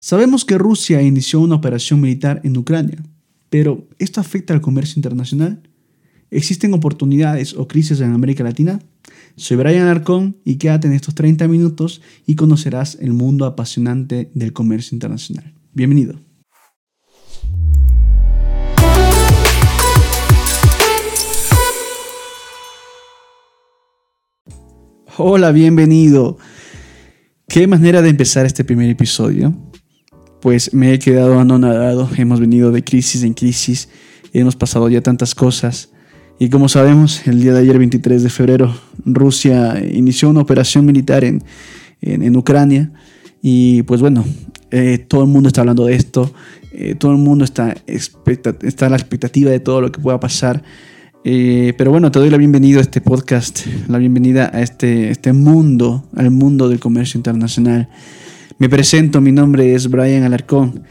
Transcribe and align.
Sabemos 0.00 0.44
que 0.44 0.58
Rusia 0.58 1.02
inició 1.02 1.40
una 1.40 1.54
operación 1.54 2.00
militar 2.00 2.40
en 2.44 2.56
Ucrania, 2.56 3.02
pero 3.48 3.88
¿esto 3.98 4.20
afecta 4.20 4.52
al 4.52 4.60
comercio 4.60 4.98
internacional? 4.98 5.62
¿Existen 6.30 6.74
oportunidades 6.74 7.54
o 7.54 7.66
crisis 7.66 8.00
en 8.00 8.12
América 8.12 8.44
Latina? 8.44 8.78
Soy 9.36 9.56
Brian 9.56 9.86
Arcón 9.86 10.36
y 10.44 10.56
quédate 10.56 10.86
en 10.86 10.92
estos 10.92 11.14
30 11.14 11.48
minutos 11.48 12.02
y 12.26 12.36
conocerás 12.36 12.98
el 13.00 13.14
mundo 13.14 13.46
apasionante 13.46 14.30
del 14.34 14.52
comercio 14.52 14.94
internacional. 14.94 15.54
Bienvenido. 15.72 16.20
Hola, 25.16 25.52
bienvenido. 25.52 26.36
Qué 27.48 27.66
manera 27.66 28.02
de 28.02 28.10
empezar 28.10 28.44
este 28.44 28.64
primer 28.64 28.90
episodio. 28.90 29.54
Pues 30.40 30.74
me 30.74 30.92
he 30.92 30.98
quedado 30.98 31.38
anonadado. 31.38 32.08
Hemos 32.16 32.40
venido 32.40 32.72
de 32.72 32.84
crisis 32.84 33.22
en 33.22 33.34
crisis. 33.34 33.88
Hemos 34.32 34.56
pasado 34.56 34.88
ya 34.88 35.00
tantas 35.00 35.34
cosas. 35.34 35.90
Y 36.38 36.50
como 36.50 36.68
sabemos, 36.68 37.26
el 37.26 37.40
día 37.40 37.54
de 37.54 37.60
ayer, 37.60 37.78
23 37.78 38.22
de 38.22 38.28
febrero, 38.28 38.74
Rusia 39.04 39.82
inició 39.90 40.28
una 40.28 40.40
operación 40.40 40.84
militar 40.84 41.24
en, 41.24 41.42
en, 42.02 42.36
Ucrania. 42.36 42.92
Y 43.40 43.82
pues 43.84 44.00
bueno, 44.00 44.24
eh, 44.70 44.98
todo 44.98 45.22
el 45.22 45.28
mundo 45.28 45.48
está 45.48 45.62
hablando 45.62 45.86
de 45.86 45.94
esto. 45.94 46.32
Eh, 46.72 46.94
todo 46.94 47.12
el 47.12 47.18
mundo 47.18 47.44
está, 47.44 47.74
está 47.86 48.86
a 48.86 48.90
la 48.90 48.96
expectativa 48.96 49.50
de 49.50 49.60
todo 49.60 49.80
lo 49.80 49.90
que 49.90 50.00
pueda 50.00 50.20
pasar. 50.20 50.62
Eh, 51.24 51.72
pero 51.76 51.90
bueno, 51.90 52.12
te 52.12 52.18
doy 52.18 52.30
la 52.30 52.36
bienvenida 52.36 52.78
a 52.78 52.82
este 52.82 53.00
podcast, 53.00 53.66
la 53.88 53.98
bienvenida 53.98 54.48
a 54.54 54.62
este, 54.62 55.10
este 55.10 55.32
mundo, 55.32 56.04
al 56.14 56.30
mundo 56.30 56.68
del 56.68 56.78
comercio 56.78 57.18
internacional. 57.18 57.88
Me 58.58 58.70
presento, 58.70 59.20
mi 59.20 59.32
nombre 59.32 59.74
es 59.74 59.90
Brian 59.90 60.22
Alarcón. 60.22 60.82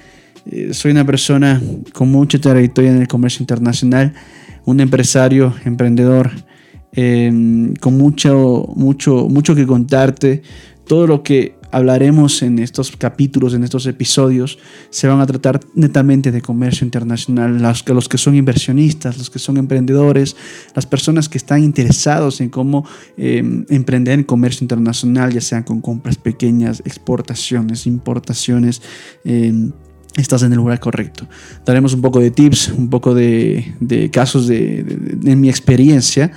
Eh, 0.46 0.72
soy 0.72 0.92
una 0.92 1.04
persona 1.04 1.60
con 1.94 2.12
mucha 2.12 2.40
trayectoria 2.40 2.92
en 2.92 3.02
el 3.02 3.08
comercio 3.08 3.42
internacional, 3.42 4.14
un 4.66 4.80
empresario, 4.82 5.52
emprendedor, 5.66 6.30
eh, 6.92 7.74
con 7.80 7.98
mucho, 7.98 8.72
mucho, 8.76 9.28
mucho 9.30 9.56
que 9.56 9.66
contarte. 9.66 10.44
Todo 10.86 11.08
lo 11.08 11.24
que 11.24 11.56
hablaremos 11.76 12.42
en 12.42 12.60
estos 12.60 12.96
capítulos, 12.96 13.54
en 13.54 13.66
estos 13.66 13.86
episodios, 13.86 14.58
se 14.90 15.10
van 15.10 15.20
a 15.20 15.26
tratar 15.26 15.60
netamente 15.74 16.32
de 16.32 16.42
comercio 16.42 16.86
internacional. 16.86 17.62
Los, 17.62 17.86
los 17.90 18.08
que 18.08 18.18
son 18.18 18.36
inversionistas, 18.36 19.18
los 19.18 19.30
que 19.30 19.40
son 19.40 19.58
emprendedores, 19.58 20.38
las 20.74 20.86
personas 20.86 21.28
que 21.28 21.38
están 21.38 21.62
interesados 21.66 22.40
en 22.40 22.50
cómo 22.50 22.88
em, 23.18 23.66
emprender 23.68 24.20
en 24.20 24.24
comercio 24.24 24.64
internacional, 24.64 25.34
ya 25.34 25.42
sean 25.42 25.64
con 25.64 25.82
compras 25.82 26.16
pequeñas, 26.16 26.82
exportaciones, 26.86 27.88
importaciones. 27.88 28.82
Em, 29.26 29.74
estás 30.18 30.44
en 30.44 30.52
el 30.52 30.58
lugar 30.58 30.80
correcto. 30.80 31.28
Daremos 31.66 31.94
un 31.94 32.02
poco 32.02 32.20
de 32.20 32.32
tips, 32.32 32.70
un 32.70 32.90
poco 32.90 33.14
de, 33.14 34.10
casos 34.12 34.48
de, 34.48 34.86
mi 35.36 35.50
experiencia 35.50 36.32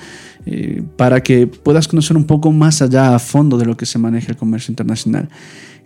eh, 0.46 0.82
para 0.96 1.22
que 1.22 1.46
puedas 1.46 1.86
conocer 1.88 2.16
un 2.16 2.24
poco 2.24 2.52
más 2.52 2.82
allá 2.82 3.14
a 3.14 3.18
fondo 3.18 3.58
de 3.58 3.66
lo 3.66 3.76
que 3.76 3.86
se 3.86 3.98
maneja 3.98 4.30
el 4.30 4.36
comercio 4.36 4.72
internacional. 4.72 5.28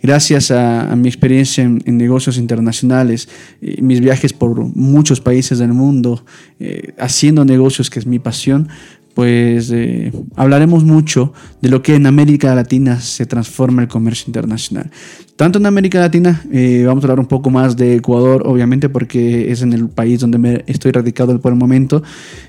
Gracias 0.01 0.51
a, 0.51 0.93
mi 0.97 1.07
experiencia 1.07 1.63
en, 1.63 1.97
negocios 1.97 2.37
internacionales, 2.37 3.29
eh, 3.61 3.81
mis 3.81 4.01
viajes 4.01 4.33
por 4.33 4.59
muchos 4.75 5.21
países 5.21 5.59
del 5.59 5.71
mundo, 5.71 6.25
eh, 6.59 6.93
haciendo 6.99 7.45
negocios, 7.45 7.89
que 7.89 7.99
es 7.99 8.05
mi 8.05 8.19
pasión, 8.19 8.67
pues 9.13 9.69
eh, 9.71 10.11
hablaremos 10.35 10.83
mucho 10.83 11.33
de 11.61 11.69
lo 11.69 11.81
que 11.83 11.95
en 11.95 12.07
América 12.07 12.53
Latina 12.55 12.99
se 12.99 13.25
transforma 13.25 13.83
el 13.83 13.87
comercio 13.87 14.25
internacional. 14.27 14.89
Tanto 15.35 15.59
en 15.59 15.65
América 15.65 15.99
Latina, 15.99 16.43
eh, 16.51 16.83
vamos 16.85 17.03
a 17.03 17.07
hablar 17.07 17.19
un 17.19 17.27
poco 17.27 17.49
más 17.49 17.75
de 17.75 17.95
Ecuador, 17.95 18.43
obviamente, 18.45 18.89
porque 18.89 19.51
es 19.51 19.61
en 19.61 19.73
el 19.73 19.89
país 19.89 20.19
donde 20.19 20.37
me 20.37 20.63
estoy 20.67 20.91
radicado 20.91 21.39
por 21.41 21.51
el 21.51 21.59
momento. 21.59 22.01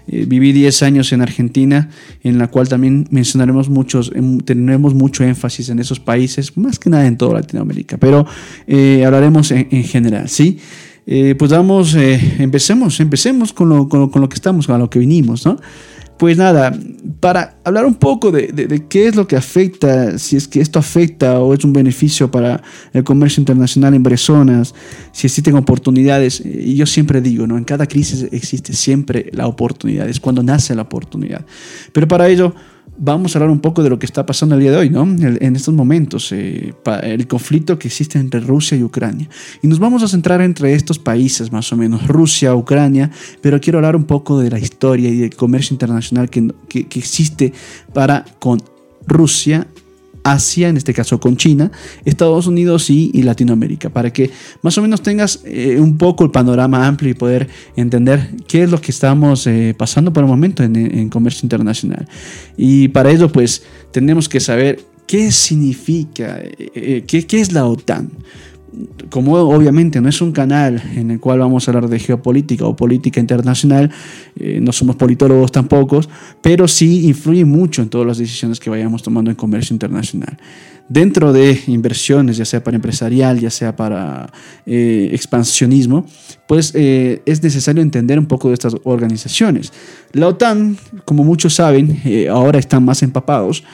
Eh, 0.07 0.25
viví 0.27 0.53
10 0.53 0.83
años 0.83 1.13
en 1.13 1.21
Argentina, 1.21 1.91
en 2.23 2.39
la 2.39 2.49
cual 2.49 2.69
también 2.69 3.07
mencionaremos 3.11 3.69
muchos, 3.69 4.11
em, 4.15 4.39
tendremos 4.39 4.95
mucho 4.95 5.25
énfasis 5.25 5.69
en 5.69 5.79
esos 5.79 6.01
países, 6.01 6.57
más 6.57 6.79
que 6.79 6.91
nada 6.91 7.07
en 7.07 7.17
toda 7.17 7.35
Latinoamérica, 7.35 7.97
pero 7.99 8.27
hablaremos 9.05 9.51
en, 9.51 9.69
en, 9.71 9.85
general, 9.85 10.29
¿sí? 10.29 10.59
pues 11.39 11.51
vamos, 11.51 11.95
empecemos, 11.95 12.99
empecemos 13.01 13.53
con 13.53 13.69
lo, 13.69 13.89
con, 13.89 14.01
lo, 14.01 14.11
con 14.11 14.23
lo 14.23 14.29
que 14.29 14.37
estamos, 14.37 14.67
con 14.67 14.79
lo 14.79 14.89
que 14.89 14.99
vinimos, 14.99 15.45
¿no? 15.45 15.59
Pues 16.19 16.39
nada, 16.39 16.73
para 17.19 17.57
hablar 17.65 17.87
un 17.87 17.95
poco 17.95 18.31
de, 18.31 18.85
qué 18.89 19.09
es 19.09 19.17
lo 19.17 19.27
que 19.27 19.37
afecta, 19.37 20.17
si 20.19 20.37
es 20.37 20.47
que 20.47 20.61
esto 20.61 20.79
afecta 20.79 21.41
o 21.41 21.55
es 21.55 21.65
un 21.65 21.73
beneficio 21.73 22.31
para 22.31 22.63
el 22.93 23.03
comercio 23.03 23.41
internacional 23.41 23.95
en 23.95 24.03
personas, 24.03 24.75
si 25.11 25.27
existen 25.27 25.57
oportunidades, 25.57 26.41
y 26.45 26.77
yo 26.77 26.87
siempre 26.87 27.21
digo, 27.21 27.47
¿no? 27.47 27.59
en 27.59 27.65
cada 27.65 27.87
crisis 27.87 28.29
existe 28.31 28.75
siempre 28.75 29.29
la 29.33 29.49
oportunidad, 29.49 30.09
es 30.09 30.21
cuando 30.21 30.43
nace 30.43 30.75
la 30.75 30.83
oportunidad. 30.83 31.45
Pero 31.93 32.07
para 32.07 32.29
ello 32.29 32.55
vamos 32.97 33.35
a 33.35 33.39
hablar 33.39 33.51
un 33.51 33.61
poco 33.61 33.83
de 33.83 33.91
lo 33.91 33.99
que 33.99 34.07
está 34.07 34.25
pasando 34.25 34.55
el 34.55 34.61
día 34.61 34.71
de 34.71 34.77
hoy, 34.77 34.91
¿no? 34.91 35.03
En 35.03 35.57
estos 35.57 35.75
momentos, 35.75 36.31
eh, 36.33 36.75
el 37.03 37.27
conflicto 37.27 37.79
que 37.79 37.89
existe 37.89 38.19
entre 38.19 38.41
Rusia 38.41 38.77
y 38.77 38.83
Ucrania. 38.83 39.29
Y 39.63 39.69
nos 39.69 39.79
vamos 39.79 40.03
a 40.03 40.09
centrar 40.09 40.41
entre 40.41 40.75
estos 40.75 40.99
países, 40.99 41.51
más 41.53 41.73
o 41.73 41.77
menos, 41.77 42.07
Rusia, 42.07 42.55
Ucrania, 42.55 43.11
pero 43.41 43.61
quiero 43.61 43.79
hablar 43.79 43.97
un 43.97 44.05
poco 44.05 44.39
de 44.39 44.51
la 44.51 44.59
historia 44.59 45.09
y 45.09 45.17
del 45.17 45.35
comercio 45.35 45.75
internacional 45.75 46.31
que, 46.31 46.53
que, 46.69 46.87
que 46.87 46.99
existe 46.99 47.53
para 47.93 48.25
con 48.39 48.63
Rusia 49.07 49.67
Asia, 50.25 50.69
en 50.69 50.77
este 50.77 50.93
caso 50.93 51.21
con 51.21 51.37
China, 51.37 51.71
Estados 52.05 52.47
Unidos 52.47 52.91
y, 52.91 53.23
Latinoamérica, 53.23 53.91
para 53.91 54.13
que 54.13 54.31
más 54.63 54.77
o 54.79 54.83
menos 54.83 55.03
tengas 55.03 55.41
eh, 55.45 55.79
un 55.79 55.97
poco 55.99 56.25
el 56.25 56.31
panorama 56.31 56.87
amplio 56.87 57.11
y 57.11 57.15
poder 57.15 57.49
entender 57.77 58.31
qué 58.49 58.65
es 58.65 58.71
lo 58.71 58.81
que 58.81 58.91
estamos 58.91 59.47
eh, 59.47 59.75
pasando 59.77 60.13
por 60.13 60.25
el 60.25 60.29
momento 60.29 60.63
en, 60.63 61.09
comercio 61.11 61.45
internacional. 61.45 62.09
Y 62.57 62.89
para 62.89 63.11
ello, 63.11 63.31
pues, 63.31 63.63
tenemos 63.93 64.29
que 64.29 64.41
saber 64.41 64.81
qué 65.07 65.31
significa, 65.31 66.41
eh, 66.41 67.05
qué, 67.07 67.27
qué 67.27 67.41
es 67.41 67.53
la 67.53 67.67
OTAN 67.67 68.11
como 69.11 69.35
obviamente 69.35 70.01
no 70.01 70.09
es 70.09 70.21
un 70.21 70.33
canal 70.33 70.83
en 70.97 71.11
el 71.11 71.21
cual 71.21 71.39
vamos 71.39 71.67
a 71.67 71.71
hablar 71.71 71.89
de 71.89 71.99
geopolítica 71.99 72.67
o 72.67 72.77
política 72.77 73.21
internacional, 73.21 73.91
eh, 74.37 74.61
no 74.61 74.73
somos 74.73 74.97
politólogos 74.97 75.53
tampoco, 75.53 76.01
pero 76.41 76.67
sí 76.69 77.07
influye 77.07 77.45
mucho 77.45 77.83
en 77.83 77.89
todas 77.89 78.07
las 78.07 78.19
decisiones 78.19 78.61
que 78.61 78.71
vayamos 78.71 79.03
tomando 79.03 79.31
en 79.31 79.37
comercio 79.37 79.75
internacional 79.75 80.39
dentro 80.89 81.33
de 81.33 81.61
inversiones, 81.67 82.37
ya 82.37 82.45
sea 82.45 82.63
para 82.63 82.77
empresarial, 82.77 83.41
ya 83.41 83.51
sea 83.51 83.75
para 83.75 84.31
eh, 84.67 85.11
expansionismo, 85.13 86.07
pues 86.47 86.73
eh, 86.75 87.23
es 87.25 87.43
necesario 87.43 87.83
entender 87.83 88.19
un 88.19 88.27
poco 88.27 88.49
de 88.49 88.55
estas 88.55 88.77
organizaciones. 88.85 89.73
La 90.13 90.29
OTAN, 90.29 90.77
como 91.05 91.25
muchos 91.25 91.55
saben, 91.55 92.01
eh, 92.05 92.29
ahora 92.29 92.59
están 92.59 92.85
más 92.85 93.03
empapados, 93.03 93.65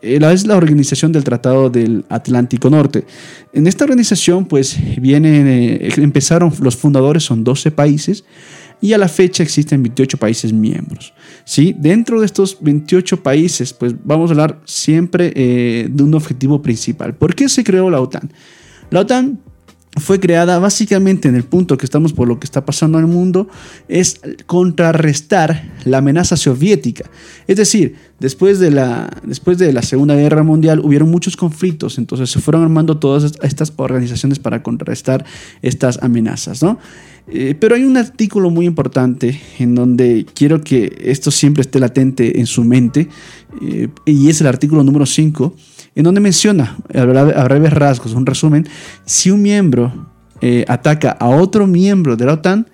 es 0.00 0.46
la 0.46 0.56
organización 0.56 1.12
del 1.12 1.24
Tratado 1.24 1.68
del 1.68 2.04
Atlántico 2.08 2.70
Norte. 2.70 3.04
En 3.52 3.66
esta 3.66 3.84
organización, 3.84 4.46
pues 4.46 4.76
vienen, 5.00 5.46
empezaron 5.96 6.52
los 6.60 6.76
fundadores, 6.76 7.24
son 7.24 7.44
12 7.44 7.70
países, 7.70 8.24
y 8.80 8.92
a 8.92 8.98
la 8.98 9.08
fecha 9.08 9.42
existen 9.42 9.82
28 9.82 10.18
países 10.18 10.52
miembros. 10.52 11.14
¿Sí? 11.44 11.74
Dentro 11.78 12.20
de 12.20 12.26
estos 12.26 12.58
28 12.60 13.22
países, 13.22 13.72
pues 13.72 13.94
vamos 14.04 14.30
a 14.30 14.32
hablar 14.32 14.60
siempre 14.64 15.32
eh, 15.34 15.88
de 15.90 16.02
un 16.02 16.14
objetivo 16.14 16.62
principal. 16.62 17.14
¿Por 17.14 17.34
qué 17.34 17.48
se 17.48 17.64
creó 17.64 17.90
la 17.90 18.00
OTAN? 18.00 18.32
La 18.90 19.00
OTAN 19.00 19.40
fue 19.96 20.18
creada 20.18 20.58
básicamente 20.58 21.28
en 21.28 21.36
el 21.36 21.44
punto 21.44 21.78
que 21.78 21.86
estamos 21.86 22.12
por 22.12 22.26
lo 22.26 22.40
que 22.40 22.44
está 22.44 22.64
pasando 22.64 22.98
en 22.98 23.04
el 23.04 23.10
mundo, 23.10 23.48
es 23.88 24.20
contrarrestar 24.46 25.72
la 25.84 25.98
amenaza 25.98 26.36
soviética. 26.36 27.08
Es 27.46 27.56
decir, 27.56 27.94
después 28.18 28.58
de 28.58 28.70
la, 28.70 29.10
después 29.24 29.58
de 29.58 29.72
la 29.72 29.82
Segunda 29.82 30.16
Guerra 30.16 30.42
Mundial 30.42 30.80
hubieron 30.80 31.10
muchos 31.10 31.36
conflictos, 31.36 31.98
entonces 31.98 32.30
se 32.30 32.40
fueron 32.40 32.62
armando 32.62 32.98
todas 32.98 33.32
estas 33.42 33.72
organizaciones 33.76 34.38
para 34.38 34.62
contrarrestar 34.62 35.24
estas 35.62 36.02
amenazas. 36.02 36.62
¿no? 36.62 36.78
Eh, 37.28 37.54
pero 37.58 37.76
hay 37.76 37.84
un 37.84 37.96
artículo 37.96 38.50
muy 38.50 38.66
importante 38.66 39.40
en 39.58 39.74
donde 39.74 40.26
quiero 40.34 40.60
que 40.60 40.96
esto 41.00 41.30
siempre 41.30 41.62
esté 41.62 41.78
latente 41.78 42.40
en 42.40 42.46
su 42.46 42.64
mente, 42.64 43.08
eh, 43.62 43.88
y 44.06 44.28
es 44.28 44.40
el 44.40 44.48
artículo 44.48 44.82
número 44.82 45.06
5 45.06 45.54
en 45.94 46.04
donde 46.04 46.20
menciona, 46.20 46.76
a 46.92 47.04
breves 47.44 47.72
rasgos, 47.72 48.12
un 48.14 48.26
resumen, 48.26 48.66
si 49.04 49.30
un 49.30 49.42
miembro 49.42 50.10
eh, 50.40 50.64
ataca 50.68 51.10
a 51.12 51.28
otro 51.28 51.66
miembro 51.66 52.16
de 52.16 52.26
la 52.26 52.34
OTAN, 52.34 52.68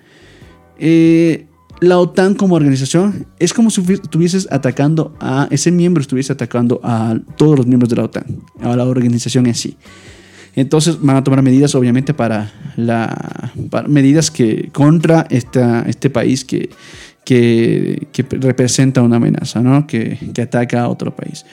eh, 0.79 1.45
la 1.79 1.97
OTAN 1.97 2.35
como 2.35 2.55
organización 2.55 3.27
es 3.39 3.53
como 3.53 3.69
si 3.69 3.81
estuvieses 3.93 4.47
atacando 4.51 5.15
a 5.19 5.47
ese 5.51 5.71
miembro, 5.71 6.01
estuviese 6.01 6.33
atacando 6.33 6.79
a 6.83 7.17
todos 7.37 7.57
los 7.57 7.67
miembros 7.67 7.89
de 7.89 7.95
la 7.95 8.03
OTAN, 8.03 8.25
a 8.61 8.75
la 8.75 8.85
organización 8.85 9.47
en 9.47 9.55
sí. 9.55 9.77
Entonces 10.55 10.99
van 11.01 11.15
a 11.15 11.23
tomar 11.23 11.41
medidas, 11.41 11.75
obviamente, 11.75 12.13
para 12.13 12.51
la 12.75 13.51
medidas 13.87 14.29
que 14.31 14.69
contra 14.73 15.25
esta, 15.29 15.83
este 15.87 16.09
país 16.09 16.43
que, 16.43 16.69
que, 17.23 18.07
representa 18.31 19.01
una 19.01 19.15
amenaza, 19.15 19.61
¿no? 19.61 19.87
que, 19.87 20.19
que 20.33 20.41
ataca 20.41 20.81
a 20.81 20.89
otro 20.89 21.15
país. 21.15 21.45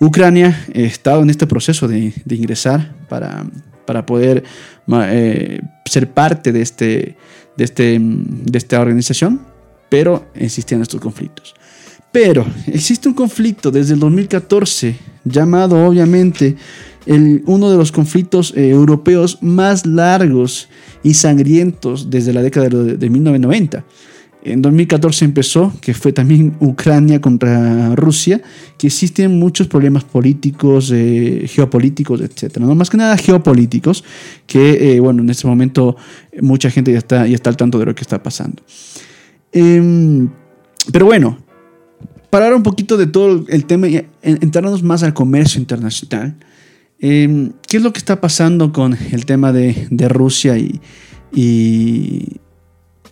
Ucrania 0.00 0.66
ha 0.74 0.78
estado 0.78 1.22
en 1.22 1.30
este 1.30 1.46
proceso 1.46 1.86
de, 1.86 2.12
ingresar 2.30 2.94
para, 3.08 3.44
para 3.86 4.06
poder 4.06 4.42
eh, 4.88 5.60
ser 5.84 6.10
parte 6.10 6.52
de, 6.52 6.62
este, 6.62 7.16
de, 7.56 7.64
este, 7.64 7.98
de 8.00 8.58
esta 8.58 8.80
organización, 8.80 9.42
pero 9.90 10.26
existían 10.34 10.80
estos 10.80 11.00
conflictos. 11.00 11.54
Pero 12.12 12.46
existe 12.66 13.08
un 13.08 13.14
conflicto 13.14 13.70
desde 13.70 13.94
el 13.94 14.00
2014 14.00 14.96
llamado 15.24 15.86
obviamente 15.86 16.56
el, 17.04 17.42
uno 17.46 17.70
de 17.70 17.76
los 17.76 17.92
conflictos 17.92 18.54
eh, 18.56 18.70
europeos 18.70 19.38
más 19.42 19.84
largos 19.84 20.68
y 21.02 21.14
sangrientos 21.14 22.08
desde 22.10 22.32
la 22.32 22.42
década 22.42 22.68
de, 22.68 22.96
de 22.96 23.10
1990. 23.10 23.84
En 24.42 24.62
2014 24.62 25.26
empezó, 25.26 25.72
que 25.82 25.92
fue 25.92 26.12
también 26.12 26.56
Ucrania 26.60 27.20
contra 27.20 27.94
Rusia, 27.94 28.40
que 28.78 28.86
existen 28.86 29.38
muchos 29.38 29.66
problemas 29.66 30.04
políticos, 30.04 30.90
eh, 30.94 31.44
geopolíticos, 31.46 32.22
etc. 32.22 32.56
¿no? 32.58 32.74
Más 32.74 32.88
que 32.88 32.96
nada 32.96 33.18
geopolíticos, 33.18 34.02
que 34.46 34.94
eh, 34.94 35.00
bueno, 35.00 35.22
en 35.22 35.28
este 35.28 35.46
momento 35.46 35.96
mucha 36.40 36.70
gente 36.70 36.90
ya 36.92 36.98
está, 36.98 37.26
ya 37.26 37.34
está 37.34 37.50
al 37.50 37.58
tanto 37.58 37.78
de 37.78 37.84
lo 37.84 37.94
que 37.94 38.00
está 38.00 38.22
pasando. 38.22 38.62
Em, 39.52 40.30
pero 40.90 41.04
bueno, 41.04 41.38
para 42.30 42.54
un 42.54 42.62
poquito 42.62 42.96
de 42.96 43.06
todo 43.06 43.44
el 43.48 43.66
tema 43.66 43.88
y 43.88 44.06
entrarnos 44.22 44.82
más 44.82 45.02
al 45.02 45.12
comercio 45.12 45.60
internacional, 45.60 46.36
em, 46.98 47.52
¿qué 47.68 47.76
es 47.76 47.82
lo 47.82 47.92
que 47.92 47.98
está 47.98 48.20
pasando 48.20 48.72
con 48.72 48.96
el 49.12 49.26
tema 49.26 49.52
de, 49.52 50.08
Rusia 50.08 50.56
y, 50.56 50.80
y, 51.32 52.40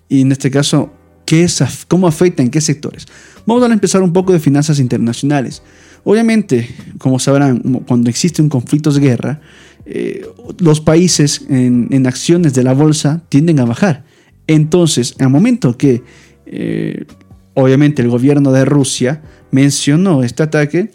en 0.08 0.32
este 0.32 0.50
caso, 0.50 0.92
¿qué 1.28 1.44
es, 1.44 1.62
cómo 1.88 2.08
afecta 2.08 2.42
en 2.42 2.48
qué 2.48 2.62
sectores? 2.62 3.06
Vamos 3.44 3.62
a 3.62 3.70
empezar 3.70 4.02
un 4.02 4.14
poco 4.14 4.32
de 4.32 4.40
finanzas 4.40 4.80
internacionales. 4.80 5.62
Obviamente, 6.02 6.66
como 6.96 7.18
sabrán, 7.18 7.58
cuando 7.86 8.08
existe 8.08 8.40
un 8.40 8.48
conflicto 8.48 8.90
de 8.90 9.00
guerra, 9.00 9.40
eh, 9.84 10.26
los 10.58 10.80
países 10.80 11.44
en, 11.50 12.06
acciones 12.06 12.54
de 12.54 12.64
la 12.64 12.72
bolsa 12.72 13.20
tienden 13.28 13.60
a 13.60 13.66
bajar. 13.66 14.04
Entonces, 14.46 15.16
al 15.18 15.28
momento 15.28 15.76
que 15.76 16.02
eh, 16.46 17.04
obviamente 17.52 18.00
el 18.00 18.08
gobierno 18.08 18.50
de 18.50 18.64
Rusia 18.64 19.20
mencionó 19.50 20.22
este 20.22 20.44
ataque, 20.44 20.92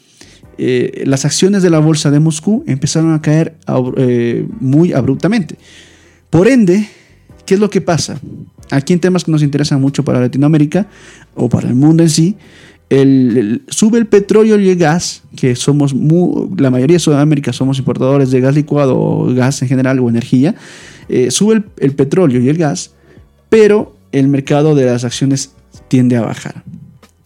eh, 0.57 1.03
las 1.05 1.25
acciones 1.25 1.61
de 1.61 1.69
la 1.69 1.77
bolsa 1.77 2.09
de 2.09 2.19
Moscú 2.19 2.63
empezaron 2.65 3.13
a 3.13 3.21
caer 3.21 3.55
muy 4.59 4.93
abruptamente. 4.93 5.59
Por 6.31 6.47
ende, 6.47 6.89
¿qué 7.45 7.53
es 7.53 7.59
lo 7.59 7.69
que 7.69 7.81
pasa? 7.81 8.19
Aquí 8.73 8.93
en 8.93 8.99
temas 8.99 9.23
que 9.23 9.31
nos 9.31 9.43
interesan 9.43 9.79
mucho 9.79 10.03
para 10.03 10.19
Latinoamérica 10.19 10.87
o 11.35 11.47
para 11.47 11.67
el 11.67 11.75
mundo 11.75 12.01
en 12.01 12.09
sí, 12.09 12.37
sube 13.67 13.99
el 13.99 14.07
petróleo 14.07 14.59
y 14.59 14.69
el 14.69 14.77
gas, 14.77 15.23
que 15.35 15.55
somos 15.55 15.93
la 16.57 16.71
mayoría 16.71 16.95
de 16.95 16.99
Sudamérica 16.99 17.53
somos 17.53 17.77
importadores 17.77 18.31
de 18.31 18.41
gas 18.41 18.55
licuado 18.55 18.99
o 18.99 19.33
gas 19.33 19.61
en 19.61 19.67
general 19.67 19.99
o 19.99 20.09
energía, 20.09 20.55
sube 21.29 21.63
el 21.77 21.95
petróleo 21.95 22.41
y 22.41 22.49
el 22.49 22.57
gas, 22.57 22.91
pero 23.49 23.95
el 24.11 24.27
mercado 24.27 24.73
de 24.73 24.85
las 24.85 25.03
acciones 25.03 25.53
tiende 25.87 26.17
a 26.17 26.21
bajar. 26.21 26.63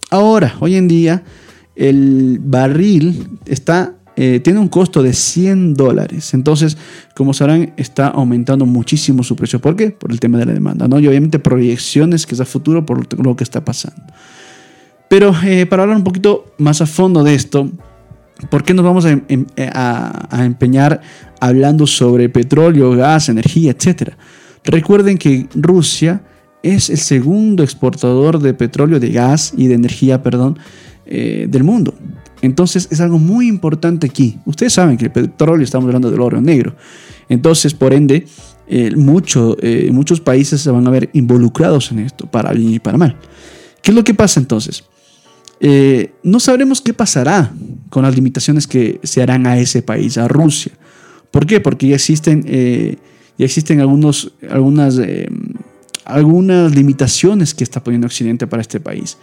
Ahora, 0.09 0.55
hoy 0.59 0.75
en 0.75 0.88
día, 0.88 1.23
el 1.75 2.39
barril 2.41 3.27
está, 3.45 3.95
eh, 4.19 4.40
tiene 4.40 4.60
un 4.60 4.68
costo 4.68 5.04
de 5.04 5.14
100 5.14 5.75
dólares. 5.75 6.34
Entonces, 6.34 6.78
como 7.16 7.34
sabrán, 7.34 7.74
está 7.78 8.08
aumentando 8.08 8.66
muchísimo 8.66 9.24
su 9.24 9.36
precio. 9.36 9.62
¿Por 9.62 9.75
qué? 9.75 9.92
Por 9.92 10.12
el 10.12 10.19
tema 10.19 10.38
de 10.40 10.46
la 10.48 10.54
demanda, 10.54 10.88
¿no? 10.88 11.00
Y 11.00 11.08
obviamente 11.08 11.40
proyecciones 11.40 12.25
que 12.25 12.36
es 12.36 12.42
a 12.42 12.46
futuro 12.46 12.86
por 12.86 13.24
lo 13.24 13.36
que 13.36 13.44
está 13.44 13.64
pasando. 13.64 14.02
Pero 15.08 15.34
eh, 15.46 15.66
para 15.68 15.84
hablar 15.84 15.98
un 15.98 16.04
poquito 16.04 16.54
más 16.58 16.81
a 16.81 16.86
fondo 16.88 17.24
de 17.24 17.36
esto, 17.36 17.72
¿por 18.50 18.64
qué 18.64 18.74
nos 18.74 18.84
vamos 18.84 19.06
a, 19.06 19.12
em, 19.12 19.46
a 19.56 20.44
empeñar 20.44 21.00
hablando 21.40 21.88
sobre 21.88 22.28
petróleo, 22.28 22.92
gas, 22.92 23.30
energía, 23.30 23.72
etcétera? 23.72 24.18
Recuerden 24.64 25.18
que 25.18 25.48
Rusia 25.54 26.22
es 26.64 26.90
el 26.90 26.98
segundo 26.98 27.64
exportador 27.64 28.40
de 28.40 28.54
petróleo, 28.54 29.00
de 29.00 29.12
gas 29.12 29.54
y 29.56 29.68
de 29.68 29.75
energía, 29.75 30.22
perdón, 30.24 30.58
eh, 31.06 31.48
del 31.50 31.64
mundo. 31.64 31.94
Entonces 32.42 32.88
es 32.92 33.00
algo 33.00 33.19
muy 33.19 33.48
importante 33.48 34.07
aquí. 34.07 34.38
Ustedes 34.45 34.74
saben 34.74 34.98
que 34.98 35.06
el 35.06 35.12
petróleo, 35.12 35.63
estamos 35.63 35.88
hablando 35.88 36.12
del 36.12 36.22
oro 36.22 36.42
negro. 36.42 36.75
Entonces, 37.30 37.74
por 37.74 37.94
ende, 37.94 38.28
eh, 38.68 38.92
eh, 38.92 39.89
muchos 39.92 40.22
países 40.22 40.62
se 40.62 40.72
van 40.72 40.88
a 40.88 40.89
ver 40.89 41.10
involucrados 41.13 41.92
en 41.92 42.00
esto, 42.00 42.28
para 42.28 42.54
bien 42.54 42.74
y 42.74 42.80
para 42.80 42.98
mal. 42.98 43.18
¿Qué 43.81 43.92
es 43.92 43.95
lo 43.95 44.04
que 44.04 44.13
pasa 44.13 44.39
entonces? 44.39 44.84
no 46.22 46.39
sabremos 46.39 46.81
qué 46.81 46.94
pasará 46.94 47.51
con 47.89 48.04
las 48.04 48.13
limitaciones 48.13 48.68
que 48.68 49.00
se 49.01 49.24
harán 49.24 49.48
a 49.48 49.57
ese 49.57 49.81
país, 49.81 50.19
a 50.19 50.28
Rusia. 50.28 50.72
¿Por 51.31 51.48
qué? 51.48 51.60
Porque 51.60 51.88
ya 51.88 51.95
existen, 51.95 52.44
ya 52.45 53.45
existen 53.45 53.80
algunos, 53.80 54.33
algunas 54.51 55.00
algunas 56.07 56.74
limitaciones 56.74 57.54
que 57.54 57.63
está 57.63 57.83
poniendo 57.83 58.07
Occidente 58.07 58.48
para 58.48 58.62
este 58.62 58.80
país. 58.80 59.18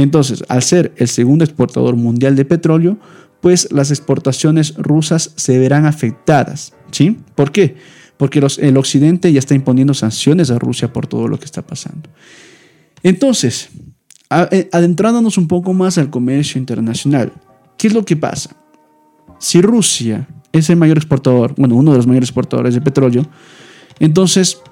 Entonces, 0.00 0.42
al 0.48 0.62
ser 0.62 0.94
el 0.96 1.08
segundo 1.08 1.44
exportador 1.44 1.94
mundial 1.94 2.34
de 2.34 2.46
petróleo, 2.46 2.96
pues 3.42 3.70
las 3.70 3.90
exportaciones 3.90 4.74
rusas 4.78 5.34
se 5.36 5.58
verán 5.58 5.84
afectadas. 5.84 6.72
¿sí? 6.90 7.18
¿Por 7.34 7.52
qué? 7.52 7.76
Porque 8.16 8.40
el 8.58 8.76
Occidente 8.78 9.30
ya 9.30 9.38
está 9.38 9.54
imponiendo 9.54 9.92
sanciones 9.92 10.50
a 10.50 10.58
Rusia 10.58 10.90
por 10.90 11.06
todo 11.06 11.28
lo 11.28 11.38
que 11.38 11.44
está 11.44 11.60
pasando. 11.60 12.08
Entonces, 13.02 13.68
eh, 14.50 14.70
adentrándonos 14.72 15.36
un 15.36 15.46
poco 15.46 15.74
más 15.74 15.98
al 15.98 16.08
comercio 16.08 16.58
internacional, 16.58 17.34
¿qué 17.76 17.88
es 17.88 17.92
lo 17.92 18.02
que 18.02 18.16
pasa? 18.16 18.56
Si 19.38 19.60
Rusia 19.60 20.26
es 20.50 20.70
el 20.70 20.76
mayor 20.76 20.96
exportador, 20.96 21.54
bueno, 21.58 21.74
uno 21.74 21.90
de 21.90 21.98
los 21.98 22.06
mayores 22.06 22.30
exportadores 22.30 22.72
de 22.72 22.80
petróleo, 22.80 23.26
entonces 23.98 24.62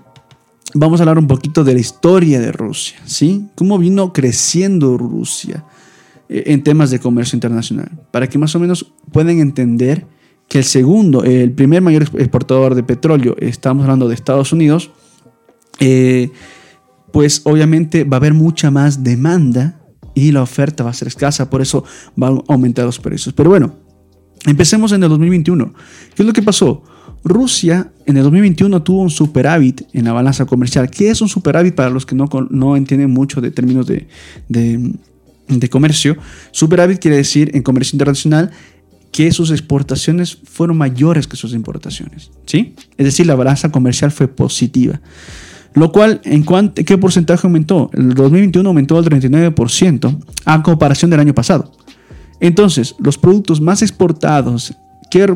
vamos 0.74 1.00
a 1.00 1.02
hablar 1.02 1.18
un 1.18 1.26
poquito 1.26 1.64
de 1.64 1.74
la 1.74 1.80
historia 1.80 2.40
de 2.40 2.52
Rusia, 2.52 2.98
¿sí? 3.04 3.46
Cómo 3.54 3.78
vino 3.78 4.12
creciendo 4.12 4.98
Rusia 4.98 5.64
eh, 6.28 6.44
en 6.46 6.62
temas 6.62 6.90
de 6.90 6.98
comercio 6.98 7.36
internacional, 7.36 7.90
para 8.10 8.28
que 8.28 8.38
más 8.38 8.54
o 8.54 8.60
menos 8.60 8.92
puedan 9.12 9.38
entender 9.38 10.06
que 10.48 10.58
el 10.58 10.64
segundo, 10.64 11.24
el 11.24 11.52
primer 11.52 11.82
mayor 11.82 12.02
exportador 12.02 12.74
de 12.74 12.82
petróleo, 12.82 13.36
estamos 13.38 13.82
hablando 13.84 14.08
de 14.08 14.14
Estados 14.14 14.52
Unidos, 14.52 14.90
eh, 15.78 16.30
pues 17.12 17.42
obviamente 17.44 18.04
va 18.04 18.16
a 18.16 18.20
haber 18.20 18.34
mucha 18.34 18.70
más 18.70 19.04
demanda 19.04 19.80
y 20.14 20.32
la 20.32 20.42
oferta 20.42 20.84
va 20.84 20.90
a 20.90 20.94
ser 20.94 21.08
escasa, 21.08 21.48
por 21.48 21.60
eso 21.62 21.84
van 22.16 22.38
a 22.48 22.52
aumentar 22.52 22.84
los 22.84 22.98
precios. 22.98 23.34
Pero 23.34 23.50
bueno, 23.50 23.76
empecemos 24.46 24.92
en 24.92 25.02
el 25.02 25.08
2021. 25.08 25.72
¿Qué 26.14 26.22
es 26.22 26.26
lo 26.26 26.32
que 26.32 26.42
pasó? 26.42 26.82
Rusia 27.24 27.90
en 28.06 28.16
el 28.16 28.22
2021 28.22 28.82
tuvo 28.82 29.02
un 29.02 29.10
superávit 29.10 29.82
en 29.92 30.04
la 30.04 30.12
balanza 30.12 30.46
comercial. 30.46 30.90
¿Qué 30.90 31.10
es 31.10 31.20
un 31.20 31.28
superávit 31.28 31.74
para 31.74 31.90
los 31.90 32.06
que 32.06 32.14
no, 32.14 32.76
entienden 32.76 33.10
mucho 33.10 33.40
de 33.40 33.50
términos 33.50 33.86
de, 33.86 34.06
de, 34.48 35.68
comercio? 35.68 36.16
Superávit 36.50 36.98
quiere 36.98 37.16
decir 37.16 37.50
en 37.54 37.62
comercio 37.62 37.96
internacional 37.96 38.50
que 39.12 39.32
sus 39.32 39.50
exportaciones 39.50 40.38
fueron 40.44 40.76
mayores 40.76 41.26
que 41.26 41.36
sus 41.36 41.52
importaciones. 41.52 42.30
¿sí? 42.46 42.74
Es 42.96 43.04
decir, 43.04 43.26
la 43.26 43.34
balanza 43.34 43.70
comercial 43.70 44.10
fue 44.10 44.28
positiva. 44.28 45.00
Lo 45.74 45.92
cual, 45.92 46.20
¿en 46.24 46.44
qué 46.72 46.98
porcentaje 46.98 47.46
aumentó? 47.46 47.90
El 47.92 48.14
2021 48.14 48.68
aumentó 48.68 48.96
al 48.96 49.04
39% 49.04 50.18
a 50.44 50.62
comparación 50.62 51.10
del 51.10 51.20
año 51.20 51.34
pasado. 51.34 51.72
Entonces, 52.40 52.94
los 52.98 53.18
productos 53.18 53.60
más 53.60 53.82
exportados 53.82 54.74